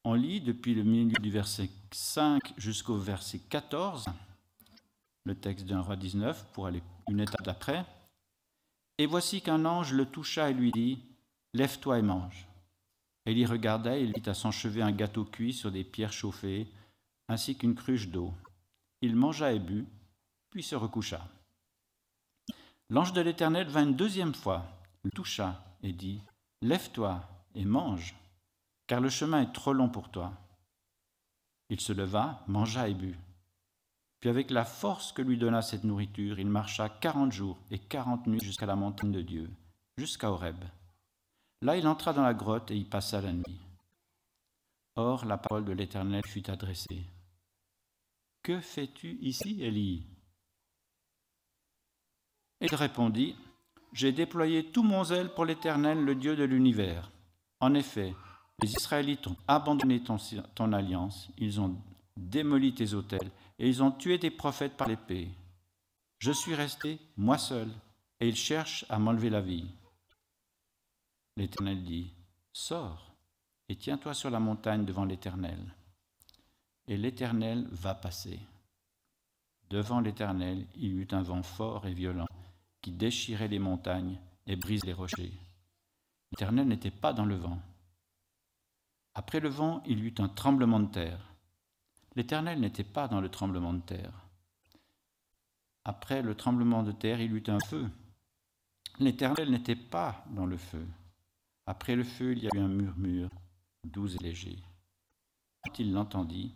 [0.05, 4.05] On lit depuis le milieu du verset 5 jusqu'au verset 14,
[5.25, 7.85] le texte d'un roi 19, pour aller une étape d'après.
[8.97, 10.99] Et voici qu'un ange le toucha et lui dit
[11.53, 12.47] Lève-toi et mange.
[13.25, 16.67] y regarda et il vit à son chevet un gâteau cuit sur des pierres chauffées
[17.27, 18.33] ainsi qu'une cruche d'eau.
[19.01, 19.87] Il mangea et but,
[20.49, 21.27] puis se recoucha.
[22.89, 24.65] L'ange de l'Éternel vint une deuxième fois,
[25.03, 26.21] le toucha et dit,
[26.61, 27.21] Lève-toi
[27.55, 28.15] et mange,
[28.87, 30.33] car le chemin est trop long pour toi.
[31.69, 33.17] Il se leva, mangea et but.
[34.25, 38.25] Puis avec la force que lui donna cette nourriture, il marcha quarante jours et quarante
[38.25, 39.51] nuits jusqu'à la montagne de Dieu,
[39.99, 40.55] jusqu'à Horeb.
[41.61, 43.59] Là il entra dans la grotte et y passa la nuit.
[44.95, 47.05] Or la parole de l'Éternel fut adressée.
[48.41, 50.07] Que fais-tu ici, Élie?
[52.61, 53.35] Il répondit,
[53.93, 57.11] J'ai déployé tout mon zèle pour l'Éternel, le Dieu de l'univers.
[57.59, 58.15] En effet,
[58.63, 60.17] les Israélites ont abandonné ton,
[60.55, 61.77] ton alliance, ils ont
[62.17, 65.29] démoli tes autels, et ils ont tué tes prophètes par l'épée.
[66.19, 67.69] Je suis resté, moi seul,
[68.19, 69.67] et ils cherchent à m'enlever la vie.
[71.37, 72.13] L'Éternel dit,
[72.53, 73.13] Sors
[73.67, 75.59] et tiens-toi sur la montagne devant l'Éternel
[76.87, 78.39] et l'Éternel va passer.
[79.69, 82.27] Devant l'Éternel, il y eut un vent fort et violent
[82.81, 85.31] qui déchirait les montagnes et brise les rochers.
[86.31, 87.59] L'Éternel n'était pas dans le vent.
[89.15, 91.34] Après le vent, il y eut un tremblement de terre.
[92.15, 94.25] L'Éternel n'était pas dans le tremblement de terre.
[95.83, 97.89] Après le tremblement de terre, il eut un feu.
[98.99, 100.85] L'Éternel n'était pas dans le feu.
[101.65, 103.29] Après le feu, il y a eu un murmure
[103.83, 104.57] doux et léger.
[105.63, 106.55] Quand il l'entendit,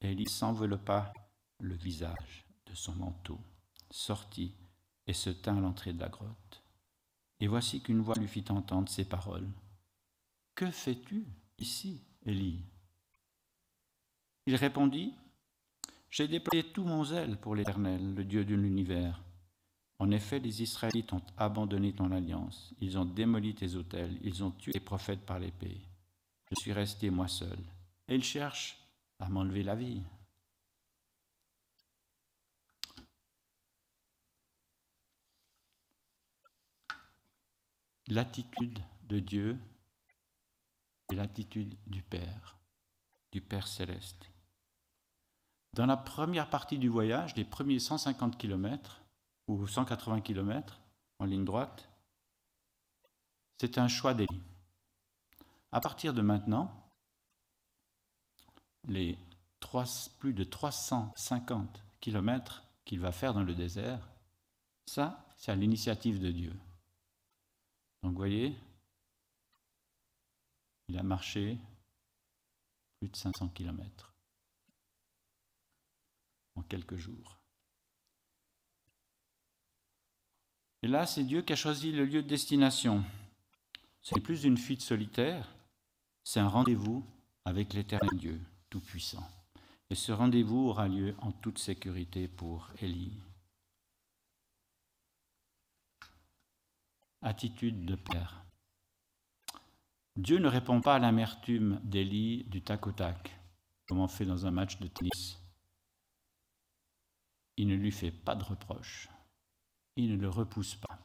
[0.00, 1.12] Élie s'enveloppa
[1.60, 3.40] le visage de son manteau,
[3.90, 4.52] sortit
[5.06, 6.62] et se tint à l'entrée de la grotte.
[7.40, 9.48] Et voici qu'une voix lui fit entendre ces paroles.
[10.54, 11.26] Que fais-tu
[11.58, 12.64] ici, Élie?
[14.46, 15.12] Il répondit,
[16.08, 19.20] J'ai déployé tout mon zèle pour l'Éternel, le Dieu de l'univers.
[19.98, 24.52] En effet, les Israélites ont abandonné ton alliance, ils ont démoli tes autels, ils ont
[24.52, 25.80] tué tes prophètes par l'épée.
[26.50, 27.58] Je suis resté moi seul,
[28.06, 28.78] et ils cherchent
[29.18, 30.02] à m'enlever la vie.
[38.08, 38.78] L'attitude
[39.08, 39.58] de Dieu
[41.10, 42.56] et l'attitude du Père,
[43.32, 44.30] du Père céleste.
[45.76, 49.02] Dans la première partie du voyage, les premiers 150 km
[49.46, 50.80] ou 180 km
[51.18, 51.90] en ligne droite,
[53.60, 54.42] c'est un choix d'Élie.
[55.72, 56.72] À partir de maintenant,
[58.88, 59.18] les
[60.18, 64.08] plus de 350 kilomètres qu'il va faire dans le désert,
[64.86, 66.56] ça, c'est à l'initiative de Dieu.
[68.02, 68.56] Donc vous voyez,
[70.88, 71.58] il a marché
[72.98, 74.15] plus de 500 kilomètres
[76.56, 77.40] en quelques jours.
[80.82, 83.04] Et là, c'est Dieu qui a choisi le lieu de destination.
[84.02, 85.52] Ce n'est plus une fuite solitaire,
[86.22, 87.04] c'est un rendez-vous
[87.44, 88.40] avec l'éternel Dieu
[88.80, 89.26] puissant
[89.90, 93.18] Et ce rendez-vous aura lieu en toute sécurité pour Élie.
[97.22, 98.44] Attitude de père.
[100.16, 103.36] Dieu ne répond pas à l'amertume d'Élie du tac au tac,
[103.86, 105.38] comme on fait dans un match de tennis.
[107.56, 109.08] Il ne lui fait pas de reproche.
[109.96, 110.98] Il ne le repousse pas.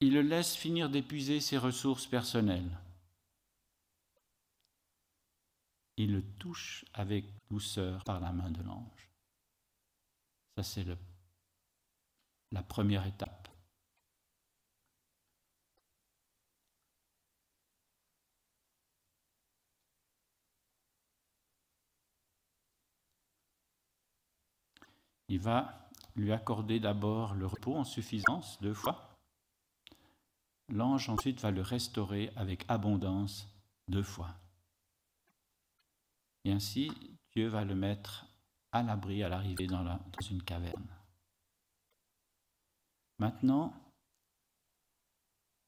[0.00, 2.70] Il le laisse finir d'épuiser ses ressources personnelles
[5.98, 9.10] il le touche avec douceur par la main de l'ange.
[10.56, 10.86] Ça, c'est
[12.52, 13.37] la première étape.
[25.38, 29.16] Va lui accorder d'abord le repos en suffisance deux fois.
[30.68, 33.48] L'ange ensuite va le restaurer avec abondance
[33.86, 34.34] deux fois.
[36.44, 36.90] Et ainsi,
[37.34, 38.26] Dieu va le mettre
[38.72, 40.88] à l'abri à l'arrivée dans, dans une caverne.
[43.20, 43.72] Maintenant,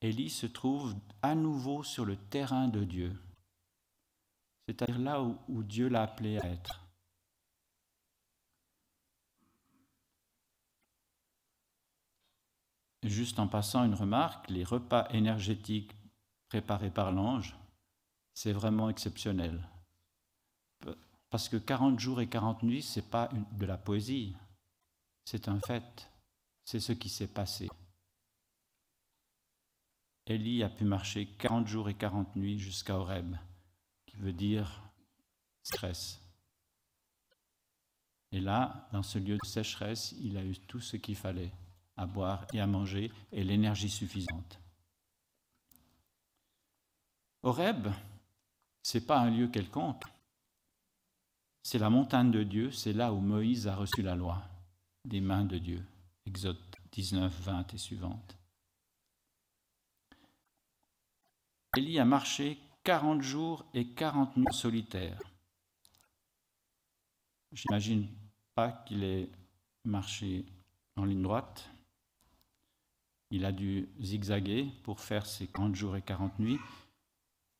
[0.00, 3.16] Élie se trouve à nouveau sur le terrain de Dieu,
[4.66, 6.79] c'est-à-dire là où, où Dieu l'a appelé à être.
[13.02, 15.92] Juste en passant une remarque, les repas énergétiques
[16.48, 17.56] préparés par l'ange,
[18.34, 19.66] c'est vraiment exceptionnel.
[21.30, 24.36] Parce que 40 jours et 40 nuits, ce n'est pas de la poésie,
[25.24, 26.10] c'est un fait,
[26.64, 27.68] c'est ce qui s'est passé.
[30.26, 33.36] Élie a pu marcher 40 jours et 40 nuits jusqu'à Horeb,
[34.06, 34.82] qui veut dire
[35.62, 36.20] stress.
[38.32, 41.52] Et là, dans ce lieu de sécheresse, il a eu tout ce qu'il fallait,
[42.00, 44.58] à boire et à manger, et l'énergie suffisante.
[47.42, 47.88] Horeb,
[48.82, 50.04] c'est pas un lieu quelconque.
[51.62, 54.42] C'est la montagne de Dieu, c'est là où Moïse a reçu la loi
[55.04, 55.84] des mains de Dieu.
[56.24, 56.58] Exode
[56.92, 58.36] 19, 20 et suivante.
[61.76, 65.20] Élie a marché 40 jours et 40 nuits solitaires.
[67.52, 68.08] J'imagine
[68.54, 69.30] pas qu'il ait
[69.84, 70.46] marché
[70.96, 71.69] en ligne droite.
[73.30, 76.58] Il a dû zigzaguer pour faire ses 40 jours et 40 nuits,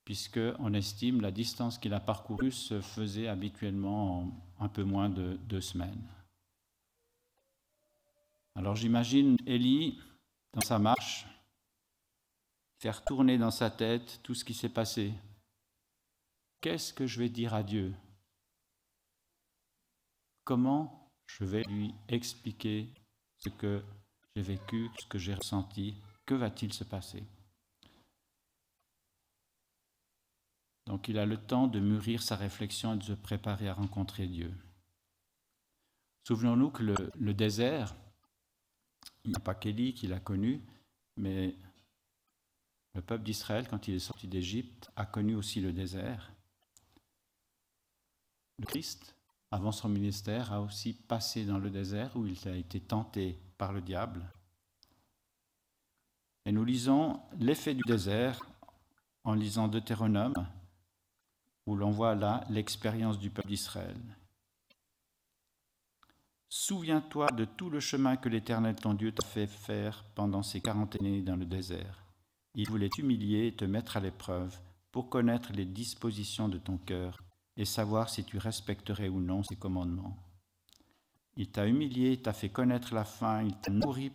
[0.05, 5.39] puisqu'on estime la distance qu'il a parcourue se faisait habituellement en un peu moins de
[5.49, 6.07] deux semaines.
[8.55, 9.99] Alors j'imagine Élie,
[10.53, 11.27] dans sa marche,
[12.79, 15.13] faire tourner dans sa tête tout ce qui s'est passé.
[16.61, 17.95] Qu'est-ce que je vais dire à Dieu?
[20.45, 22.89] Comment je vais lui expliquer
[23.39, 23.83] ce que
[24.43, 27.25] vécu, ce que j'ai ressenti Que va-t-il se passer?
[30.87, 34.27] Donc il a le temps de mûrir sa réflexion et de se préparer à rencontrer
[34.27, 34.53] Dieu.
[36.27, 37.95] Souvenons-nous que le, désert,
[39.25, 40.61] il n'y a pas qu'Élie qui l'a connu,
[41.17, 41.55] mais
[42.95, 46.33] le peuple d'Israël, quand il est sorti d'Égypte, a connu aussi le désert.
[48.59, 49.15] Le Christ,
[49.51, 53.75] avant son ministère, a aussi passé dans le désert où il a été tenté par
[53.75, 54.27] le diable.
[56.47, 58.41] Et nous lisons l'effet du désert
[59.23, 60.47] en lisant Deutéronome
[61.67, 64.01] où l'on voit là l'expérience du peuple d'Israël.
[66.49, 70.97] Souviens-toi de tout le chemin que l'Éternel ton Dieu t'a fait faire pendant ces quarante
[70.99, 72.07] années dans le désert.
[72.55, 74.59] Il voulait t'humilier et te mettre à l'épreuve
[74.91, 77.19] pour connaître les dispositions de ton cœur
[77.59, 80.30] et savoir si tu respecterais ou non ses commandements.
[81.37, 84.13] Il t'a humilié, t'a fait connaître la faim, il t'a nourri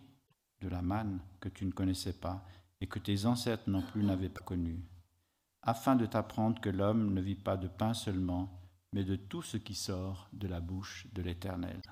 [0.60, 2.44] de la manne que tu ne connaissais pas
[2.80, 4.84] et que tes ancêtres non plus n'avaient pas connue
[5.66, 8.48] afin de t'apprendre que l'homme ne vit pas de pain seulement,
[8.92, 11.82] mais de tout ce qui sort de la bouche de l'Éternel.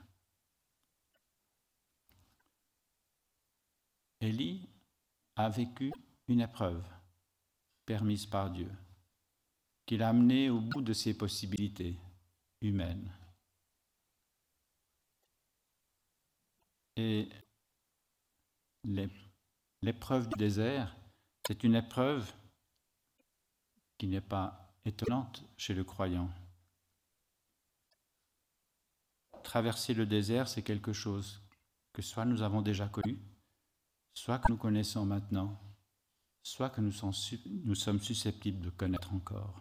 [4.21, 4.69] Élie
[5.35, 5.93] a vécu
[6.29, 6.85] une épreuve
[7.85, 8.71] permise par Dieu,
[9.85, 11.99] qu'il a amenée au bout de ses possibilités
[12.63, 13.11] humaines.
[16.97, 17.29] Et
[19.83, 20.97] l'épreuve du désert,
[21.47, 22.33] c'est une épreuve
[23.99, 26.31] qui n'est pas étonnante chez le croyant.
[29.43, 31.43] Traverser le désert, c'est quelque chose
[31.93, 33.19] que soit nous avons déjà connu,
[34.15, 35.61] soit que nous connaissons maintenant,
[36.43, 36.93] soit que nous
[37.75, 39.61] sommes susceptibles de connaître encore.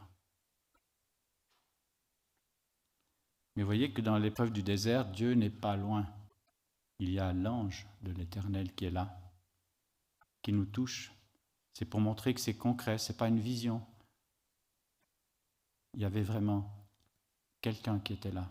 [3.55, 6.07] Mais voyez que dans l'épreuve du désert, Dieu n'est pas loin.
[7.03, 9.19] Il y a l'ange de l'Éternel qui est là,
[10.41, 11.11] qui nous touche.
[11.73, 13.85] C'est pour montrer que c'est concret, ce n'est pas une vision,
[15.93, 16.71] il y avait vraiment
[17.59, 18.49] quelqu'un qui était là.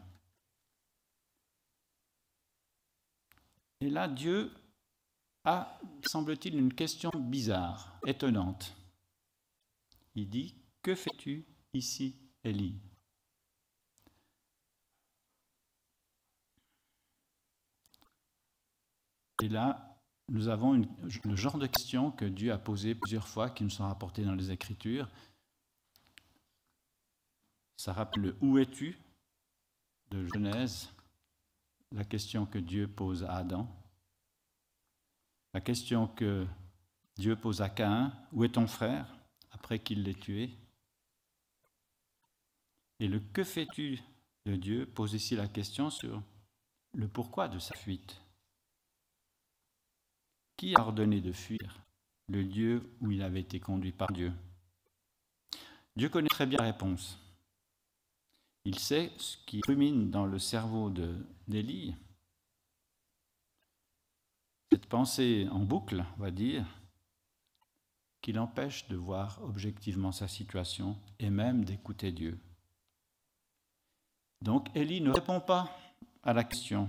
[3.80, 4.52] Et là, Dieu
[5.44, 8.76] a, semble-t-il, une question bizarre, étonnante.
[10.14, 12.78] Il dit, Que fais-tu ici, Élie?
[19.42, 20.86] Et là, nous avons
[21.24, 24.36] le genre de questions que Dieu a posées plusieurs fois, qui nous sont rapportées dans
[24.36, 25.08] les Écritures,
[27.76, 28.96] ça rappelle le Où es-tu?
[30.12, 30.94] de Genèse,
[31.90, 33.66] la question que Dieu pose à Adam,
[35.54, 36.46] la question que
[37.16, 39.12] Dieu pose à Caïn, Où est ton frère?
[39.50, 40.50] après qu'il l'ait tué.
[43.00, 44.00] Et le Que fais-tu
[44.46, 46.22] de Dieu pose ici la question sur
[46.94, 48.21] le pourquoi de sa fuite.
[50.56, 51.82] Qui a ordonné de fuir
[52.28, 54.32] le lieu où il avait été conduit par Dieu?
[55.96, 57.18] Dieu connaît très bien la réponse.
[58.64, 60.90] Il sait ce qui rumine dans le cerveau
[61.48, 61.94] d'Élie.
[64.70, 66.64] Cette pensée en boucle, on va dire,
[68.22, 72.38] qui l'empêche de voir objectivement sa situation et même d'écouter Dieu.
[74.40, 75.76] Donc Élie ne répond pas
[76.22, 76.88] à la question.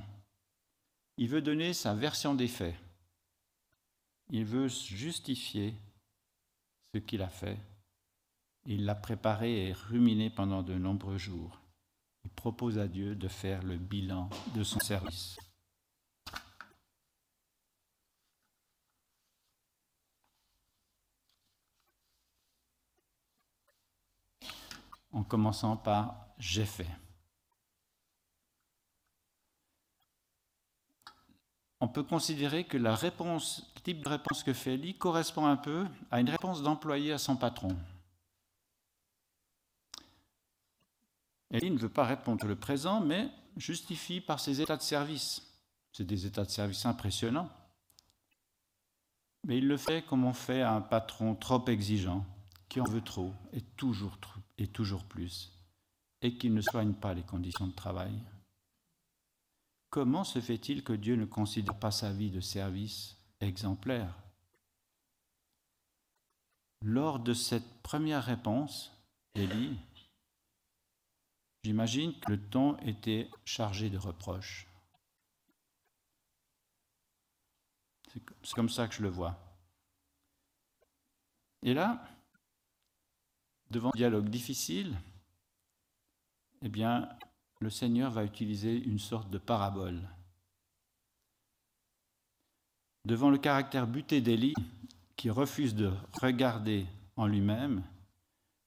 [1.17, 2.75] Il veut donner sa version des faits.
[4.35, 5.75] Il veut justifier
[6.91, 7.59] ce qu'il a fait.
[8.65, 11.61] Il l'a préparé et ruminé pendant de nombreux jours.
[12.25, 15.37] Il propose à Dieu de faire le bilan de son service.
[25.11, 27.02] En commençant par j'ai fait.
[31.83, 35.57] On peut considérer que la réponse, le type de réponse que fait Eli correspond un
[35.57, 37.75] peu à une réponse d'employé à son patron.
[41.51, 45.41] Eli ne veut pas répondre le présent, mais justifie par ses états de service.
[45.91, 47.49] C'est des états de service impressionnants.
[49.45, 52.25] Mais il le fait comme on fait à un patron trop exigeant,
[52.69, 54.17] qui en veut trop, et toujours,
[54.57, 55.51] et toujours plus,
[56.21, 58.13] et qui ne soigne pas les conditions de travail.
[59.93, 64.17] Comment se fait-il que Dieu ne considère pas sa vie de service exemplaire?
[66.81, 68.91] Lors de cette première réponse,
[69.35, 69.77] Élie,
[71.63, 74.65] j'imagine que le ton était chargé de reproches.
[78.11, 79.37] C'est comme ça que je le vois.
[81.61, 82.03] Et là,
[83.69, 84.99] devant un dialogue difficile,
[86.63, 87.15] eh bien,
[87.63, 90.01] le Seigneur va utiliser une sorte de parabole.
[93.05, 94.53] Devant le caractère buté d'Élie,
[95.15, 95.91] qui refuse de
[96.21, 96.85] regarder
[97.15, 97.83] en lui-même,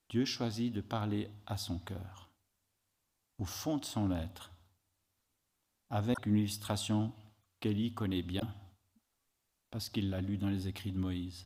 [0.09, 2.30] Dieu choisit de parler à son cœur,
[3.38, 4.51] au fond de son être,
[5.90, 7.12] avec une illustration
[7.61, 8.49] qu'Élie connaît bien,
[9.70, 11.44] parce qu'il l'a lu dans les écrits de Moïse.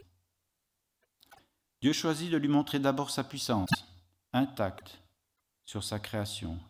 [1.83, 3.71] Dieu choisit de lui montrer d'abord sa puissance,
[4.33, 5.01] intacte,
[5.65, 6.61] sur sa création,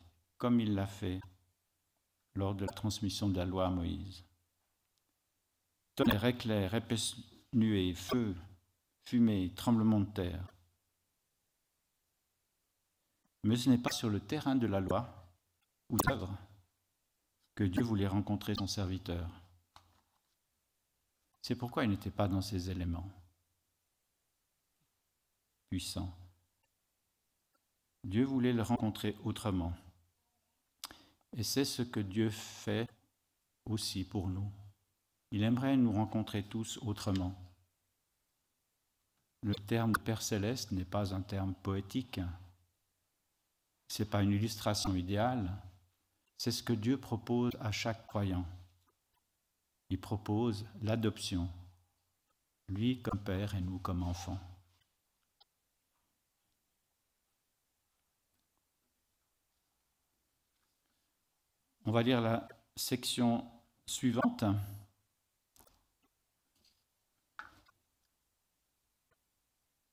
[0.41, 1.21] comme il l'a fait
[2.35, 4.25] lors de la transmission de la loi à Moïse.
[5.95, 7.15] Tonnerre, éclair, épaisse
[7.53, 8.35] nuée, feu,
[9.03, 10.43] fumée, tremblement de terre.
[13.45, 15.31] Mais ce n'est pas sur le terrain de la loi
[15.91, 16.35] ou d'œuvre
[17.55, 19.29] que Dieu voulait rencontrer son serviteur.
[21.43, 23.11] C'est pourquoi il n'était pas dans ces éléments
[25.69, 26.17] puissants.
[28.05, 29.75] Dieu voulait le rencontrer autrement.
[31.37, 32.89] Et c'est ce que Dieu fait
[33.65, 34.51] aussi pour nous.
[35.31, 37.35] Il aimerait nous rencontrer tous autrement.
[39.43, 42.21] Le terme Père céleste n'est pas un terme poétique.
[43.89, 45.51] Ce n'est pas une illustration idéale.
[46.37, 48.45] C'est ce que Dieu propose à chaque croyant.
[49.89, 51.49] Il propose l'adoption,
[52.69, 54.39] lui comme Père et nous comme enfants.
[61.91, 63.45] On va lire la section
[63.85, 64.45] suivante.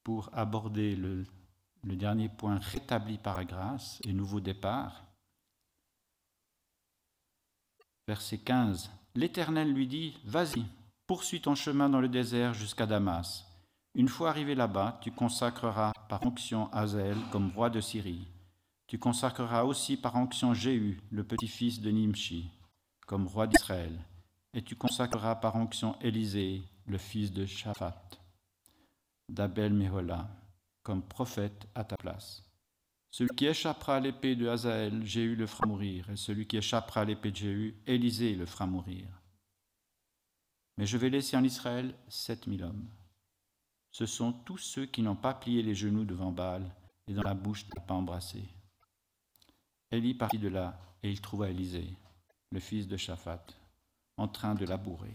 [0.03, 1.25] Pour aborder le,
[1.83, 5.05] dernier point rétabli par grâce et nouveau départ.
[8.07, 8.91] Verset 15.
[9.15, 10.63] L'Éternel lui dit, Vas-y,
[11.07, 13.43] poursuis ton chemin dans le désert jusqu'à Damas.
[13.95, 18.27] Une fois arrivé là-bas, tu consacreras par onction Azaël comme roi de Syrie.
[18.87, 22.49] Tu consacreras aussi par onction Jéhu, le petit-fils de Nimshi,
[23.05, 23.99] comme roi d'Israël,
[24.53, 28.01] et tu consacreras par onction Élisée, le fils de Shaphat,
[29.27, 30.29] d'Abel Mehola,
[30.83, 32.45] comme prophète à ta place.
[33.11, 37.01] Celui qui échappera à l'épée de Hazaël, Jéhu le fera mourir, et celui qui échappera
[37.01, 39.05] à l'épée de Jéhu, Élisée le fera mourir.
[40.77, 42.87] Mais je vais laisser en Israël sept mille hommes.
[43.91, 46.73] Ce sont tous ceux qui n'ont pas plié les genoux devant Baal
[47.07, 48.47] et dans la bouche n'a pas embrassé.
[49.91, 51.93] Élie partit de là et il trouva Élisée,
[52.51, 53.45] le fils de Shaphat,
[54.17, 55.13] en train de labourer.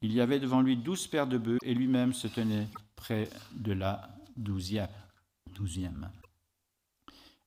[0.00, 3.72] Il y avait devant lui douze paires de bœufs et lui-même se tenait près de
[3.72, 4.88] la douzième.
[5.54, 6.10] douzième.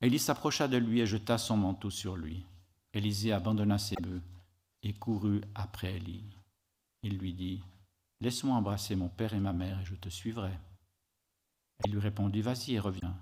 [0.01, 2.45] Élie s'approcha de lui et jeta son manteau sur lui.
[2.93, 4.21] Élisée abandonna ses bœufs
[4.83, 6.23] et courut après Élie.
[7.03, 7.61] Il lui dit
[8.21, 10.51] Laisse-moi embrasser mon père et ma mère et je te suivrai.
[11.83, 13.15] Elle lui répondit Vas-y et reviens.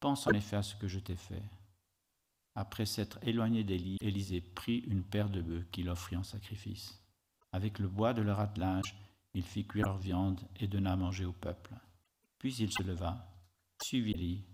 [0.00, 1.42] Pense en effet à ce que je t'ai fait.
[2.54, 7.02] Après s'être éloigné d'Élie, Élisée prit une paire de bœufs qu'il offrit en sacrifice.
[7.52, 8.94] Avec le bois de leur attelage,
[9.34, 11.74] il fit cuire leur viande et donna à manger au peuple.
[12.38, 13.26] Puis il se leva,
[13.82, 14.44] suivit Élie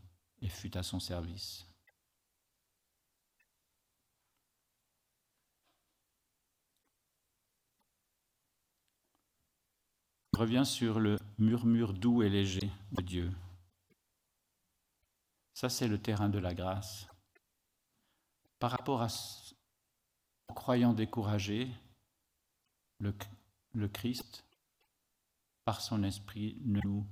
[0.41, 1.69] et fut à son service.
[10.39, 13.33] revient sur le murmure doux et léger de Dieu.
[15.53, 17.09] Ça, c'est le terrain de la grâce.
[18.59, 19.09] Par rapport à,
[20.49, 21.71] aux croyants découragés,
[22.99, 24.45] le, Christ,
[25.65, 27.07] par son esprit, ne nous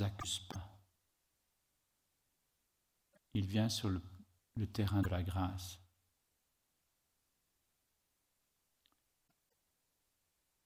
[0.00, 0.80] accuse pas.
[3.34, 4.00] Il vient sur le,
[4.56, 5.78] le terrain de la grâce.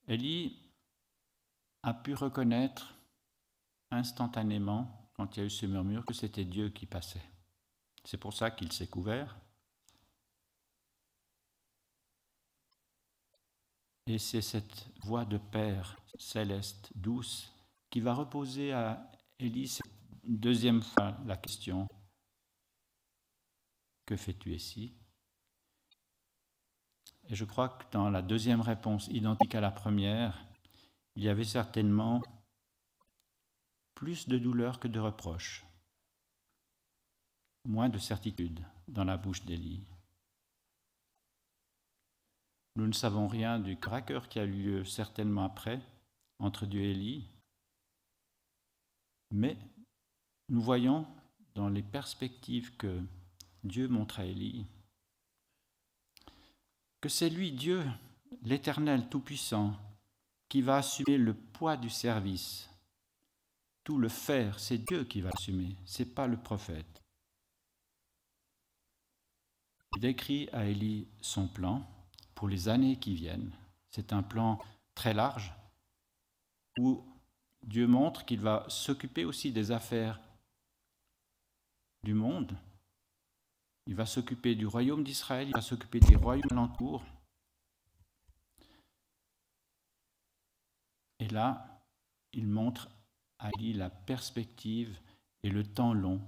[0.07, 0.59] Élie
[1.83, 2.95] a pu reconnaître
[3.91, 7.23] instantanément, quand il y a eu ce murmure, que c'était Dieu qui passait.
[8.05, 9.37] C'est pour ça qu'il s'est couvert.
[14.07, 17.53] Et c'est cette voix de Père céleste, douce,
[17.91, 19.79] qui va reposer à Élie
[20.25, 21.89] une deuxième fois la question
[24.07, 24.93] Que fais-tu ici?
[27.29, 30.47] Et je crois que dans la deuxième réponse, identique à la première,
[31.15, 32.21] il y avait certainement
[33.95, 35.65] plus de douleur que de reproches,
[37.65, 39.92] moins de certitude dans la bouche d'Élie.
[42.77, 45.81] Nous ne savons rien du craqueur qui a eu lieu certainement après
[46.39, 47.29] entre Dieu et Élie,
[49.31, 49.57] mais
[50.49, 51.07] nous voyons
[51.55, 53.01] dans les perspectives que
[53.63, 54.67] Dieu montre à Élie
[57.03, 57.85] que c'est lui, Dieu,
[58.45, 59.75] l'Éternel Tout-Puissant,
[60.49, 62.71] qui va assumer le poids du service.
[63.83, 67.03] Tout le faire, c'est Dieu qui va assumer, ce n'est pas le prophète.
[69.97, 71.85] Il décrit à Élie son plan
[72.43, 73.53] pour les années qui viennent.
[73.89, 74.59] C'est un plan
[74.97, 75.55] très large
[76.77, 77.07] où
[77.63, 80.21] Dieu montre qu'il va s'occuper aussi des affaires
[82.03, 82.59] du monde.
[83.87, 87.05] Il va s'occuper du royaume d'Israël, il va s'occuper des royaumes alentours.
[91.21, 91.81] Et là,
[92.33, 92.89] il montre
[93.39, 94.99] à Élie la perspective
[95.45, 96.21] et le temps long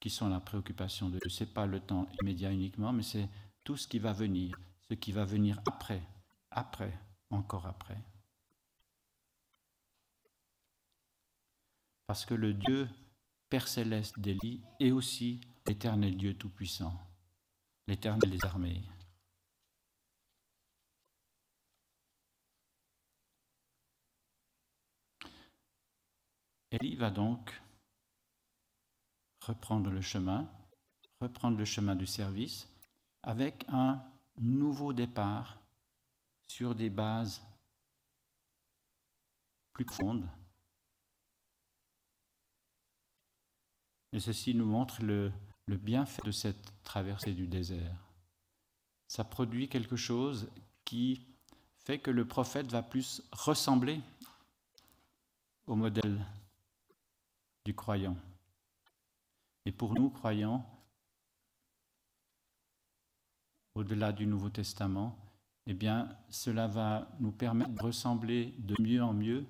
[0.00, 1.30] qui sont la préoccupation de Dieu.
[1.30, 3.28] Ce n'est pas le temps immédiat uniquement, mais c'est
[3.62, 4.58] tout ce qui va venir,
[4.88, 6.02] ce qui va venir après,
[6.50, 6.98] après,
[7.30, 7.98] encore après.
[12.06, 12.88] Parce que le Dieu
[13.48, 16.98] Père céleste d'Élie est aussi l'éternel Dieu Tout-Puissant,
[17.86, 18.82] l'éternel des armées.
[26.72, 27.62] Élie va donc
[29.40, 30.50] reprendre le chemin,
[31.20, 32.68] reprendre le chemin du service
[33.22, 34.02] avec un
[34.38, 35.58] nouveau départ
[36.46, 37.42] sur des bases
[39.72, 40.28] plus profondes.
[44.12, 45.32] Et ceci nous montre le,
[45.66, 47.96] le bienfait de cette traversée du désert.
[49.08, 50.48] Ça produit quelque chose
[50.84, 51.26] qui
[51.84, 54.00] fait que le prophète va plus ressembler
[55.66, 56.24] au modèle
[57.64, 58.16] du croyant.
[59.64, 60.64] Et pour nous, croyants,
[63.74, 65.18] au-delà du Nouveau Testament,
[65.66, 69.46] eh bien, cela va nous permettre de ressembler de mieux en mieux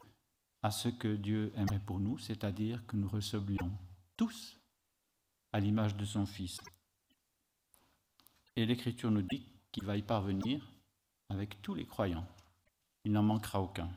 [0.62, 3.70] à ce que Dieu aimerait pour nous, c'est-à-dire que nous ressemblions
[4.16, 4.58] tous
[5.52, 6.60] à l'image de son Fils.
[8.56, 10.72] Et l'Écriture nous dit qu'il va y parvenir
[11.28, 12.26] avec tous les croyants.
[13.04, 13.90] Il n'en manquera aucun.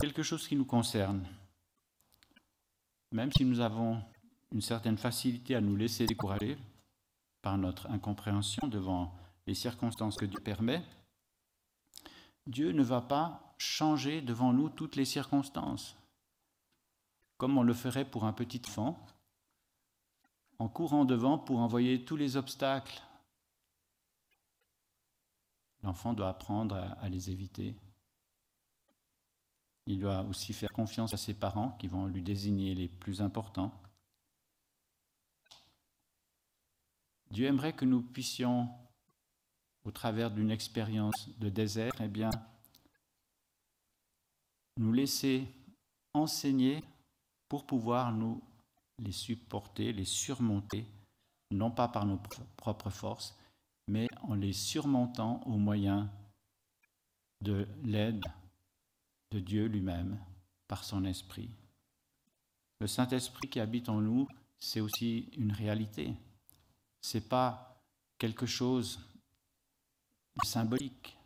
[0.00, 1.26] Quelque chose qui nous concerne.
[3.12, 4.02] Même si nous avons
[4.52, 6.56] une certaine facilité à nous laisser décourager
[7.42, 9.14] par notre incompréhension devant
[9.46, 10.82] les circonstances que Dieu permet,
[12.46, 15.96] Dieu ne va pas changer devant nous toutes les circonstances,
[17.36, 19.06] comme on le ferait pour un petit enfant,
[20.58, 23.02] en courant devant pour envoyer tous les obstacles.
[25.82, 27.74] L'enfant doit apprendre à, les éviter.
[29.86, 33.72] Il doit aussi faire confiance à ses parents qui vont lui désigner les plus importants.
[37.30, 38.68] Dieu aimerait que nous puissions,
[39.84, 42.30] au travers d'une expérience de désert, eh bien,
[44.76, 45.46] nous laisser
[46.14, 46.82] enseigner
[47.48, 48.42] pour pouvoir nous
[48.98, 50.86] les supporter, les surmonter,
[51.50, 52.20] non pas par nos
[52.56, 53.36] propres forces,
[53.88, 56.10] mais en les surmontant au moyen
[57.40, 58.22] de l'aide
[59.30, 60.18] de Dieu lui-même
[60.66, 61.50] par son esprit.
[62.80, 64.26] Le Saint-Esprit qui habite en nous,
[64.58, 66.14] c'est aussi une réalité.
[67.00, 67.82] C'est pas
[68.18, 68.98] quelque chose
[70.36, 71.16] de symbolique.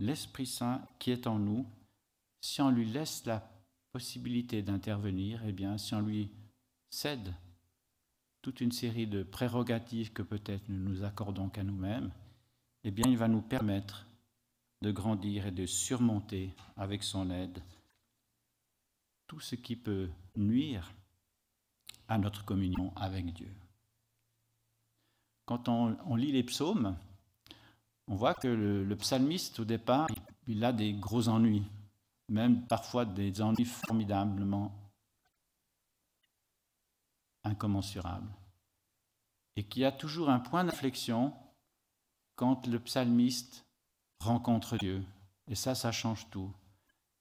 [0.00, 1.66] L'Esprit Saint qui est en nous,
[2.40, 3.48] si on lui laisse la
[3.92, 6.30] possibilité d'intervenir, eh bien, si on lui
[6.90, 7.34] cède
[8.42, 12.10] toute une série de prérogatives que peut-être nous nous accordons qu'à nous-mêmes,
[12.84, 14.06] eh bien, il va nous permettre
[14.84, 17.58] de grandir et de surmonter avec son aide
[19.26, 20.92] tout ce qui peut nuire
[22.06, 23.50] à notre communion avec Dieu.
[25.46, 26.98] Quand on, lit les psaumes,
[28.08, 30.06] on voit que le, psalmiste, au départ,
[30.46, 31.64] il, a des gros ennuis,
[32.28, 34.70] même parfois des ennuis formidablement
[37.42, 38.30] incommensurables,
[39.56, 41.32] et qu'il y a toujours un point d'inflexion
[42.36, 43.63] quand le psalmiste
[44.20, 45.04] rencontre Dieu.
[45.48, 46.52] Et ça, ça change tout.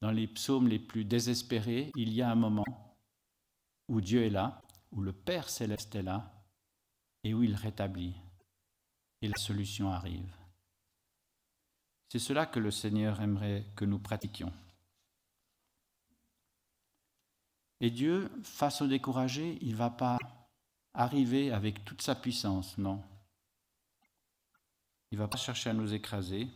[0.02, 2.66] Dans les psaumes les plus désespérés, il y a un moment
[3.88, 6.32] où Dieu est là, où le Père céleste est là,
[7.24, 8.16] et où il rétablit.
[9.22, 10.34] Et la solution arrive.
[12.10, 14.54] C'est cela que le Seigneur aimerait que nous pratiquions.
[17.80, 20.18] Et Dieu, face au découragé, il ne va pas
[20.94, 23.04] arriver avec toute sa puissance, non.
[25.12, 26.48] Il ne va pas chercher à nous écraser.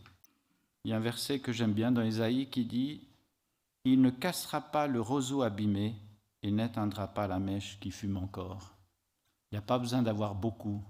[0.84, 3.06] Il y a un verset que j'aime bien dans Isaïe qui dit
[3.84, 5.94] Il ne cassera pas le roseau abîmé
[6.42, 8.74] et n'éteindra pas la mèche qui fume encore.
[9.50, 10.82] Il n'y a pas besoin d'avoir beaucoup.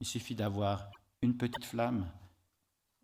[0.00, 0.90] Il suffit d'avoir
[1.22, 2.06] une petite flamme.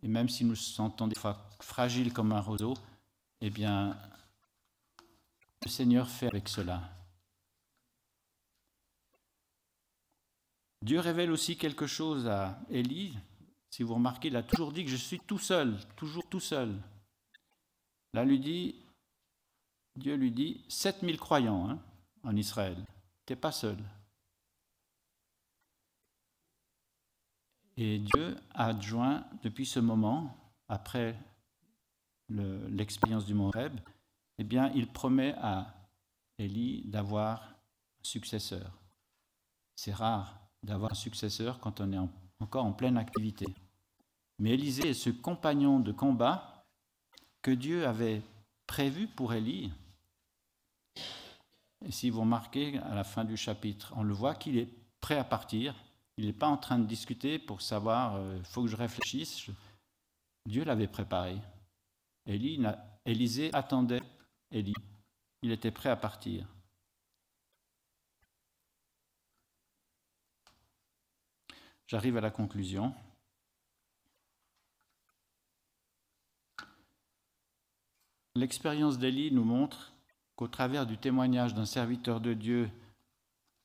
[0.03, 2.75] Et même si nous nous sentons des fois fragiles comme un roseau,
[3.41, 3.97] eh bien,
[5.65, 6.83] le Seigneur fait avec cela.
[10.83, 13.19] Dieu révèle aussi quelque chose à Élie
[13.77, 16.81] si vous remarquez, il a toujours dit que je suis tout seul, toujours tout seul.
[18.15, 18.75] Là, lui dit,
[19.97, 21.79] Dieu lui dit, 7000 croyants hein,
[22.23, 22.83] en Israël,
[23.27, 23.77] tu n'es pas seul.
[27.77, 30.35] Et Dieu a adjoint, depuis ce moment,
[30.69, 31.15] après
[32.31, 33.79] l'expérience du mont Reb,
[34.39, 35.87] eh bien, il promet à
[36.39, 38.73] Élie d'avoir un successeur.
[39.75, 42.09] C'est rare d'avoir un successeur quand on est
[42.41, 43.45] encore en pleine activité.
[44.39, 46.65] Mais Élisée est ce compagnon de combat
[47.43, 48.23] que Dieu avait
[48.67, 49.73] prévu pour Élie.
[51.85, 54.69] Et si vous remarquez à la fin du chapitre, on le voit qu'il est
[55.01, 55.75] prêt à partir.
[56.17, 59.47] Il n'est pas en train de discuter pour savoir, il euh, faut que je réfléchisse.
[60.47, 61.39] Dieu l'avait préparé.
[62.27, 64.03] Élisée attendait
[64.51, 64.75] Élie.
[65.43, 66.47] Il était prêt à partir.
[71.87, 72.93] J'arrive à la conclusion.
[78.37, 79.95] L'expérience d'Élie nous montre
[80.35, 82.71] qu'au travers du témoignage d'un serviteur de Dieu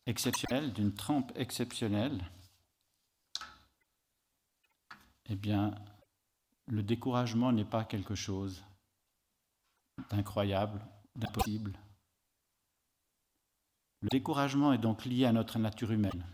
[0.05, 2.24] exceptionnel, d'une trempe exceptionnelle,
[5.26, 5.76] eh bien,
[6.67, 8.63] le découragement n'est pas quelque chose
[10.09, 10.82] d'incroyable,
[11.17, 11.78] d'impossible.
[13.99, 16.26] Le découragement est donc lié à notre nature humaine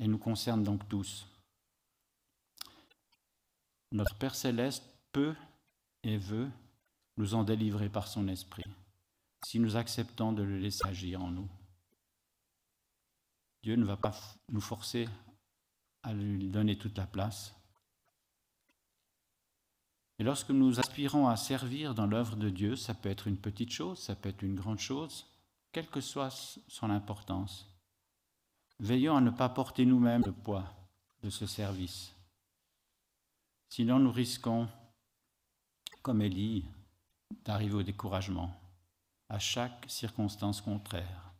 [0.00, 1.26] et nous concerne donc tous.
[3.92, 4.82] Notre Père céleste
[5.12, 5.36] peut
[6.04, 6.48] et veut
[7.16, 8.64] nous en délivrer par son esprit,
[9.44, 11.48] si nous acceptons de le laisser agir en nous.
[13.62, 14.14] Dieu ne va pas
[14.48, 15.08] nous forcer
[16.02, 17.54] à lui donner toute la place.
[20.18, 23.72] Et lorsque nous aspirons à servir dans l'œuvre de Dieu, ça peut être une petite
[23.72, 25.26] chose, ça peut être une grande chose,
[25.70, 26.30] quelle que soit
[26.68, 27.68] son importance.
[28.78, 30.64] Veillons à ne pas porter nous-mêmes le poids
[31.22, 32.14] de ce service.
[33.68, 34.68] Sinon, nous risquons,
[36.02, 36.66] comme Élie,
[37.44, 38.54] d'arriver au découragement
[39.28, 41.32] à chaque circonstance contraire.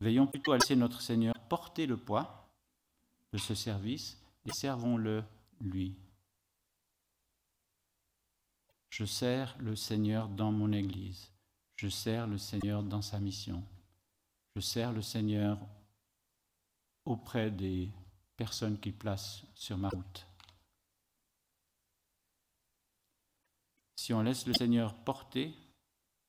[0.00, 2.48] Veillons plutôt à laisser notre Seigneur porter le poids
[3.32, 5.24] de ce service et servons-le
[5.60, 5.96] lui.
[8.90, 11.30] Je sers le Seigneur dans mon Église.
[11.76, 13.64] Je sers le Seigneur dans sa mission.
[14.54, 15.58] Je sers le Seigneur
[17.04, 17.88] auprès des
[18.36, 20.26] personnes qu'il place sur ma route.
[24.02, 25.54] Si on laisse le Seigneur porter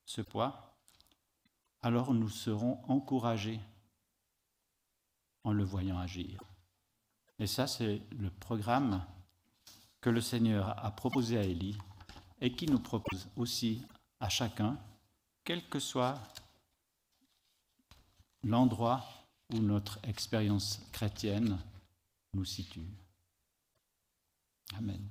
[0.04, 0.78] ce poids,
[1.82, 3.58] alors nous serons encouragés
[5.42, 6.40] en le voyant agir.
[7.40, 9.04] Et ça, c'est le programme
[10.00, 11.76] que le Seigneur a proposé à Élie
[12.40, 13.82] et qui nous propose aussi
[14.20, 14.78] à chacun,
[15.42, 16.22] quel que soit
[18.44, 19.04] l'endroit
[19.52, 21.58] où notre expérience chrétienne
[22.34, 22.86] nous situe.
[24.76, 25.10] Amen.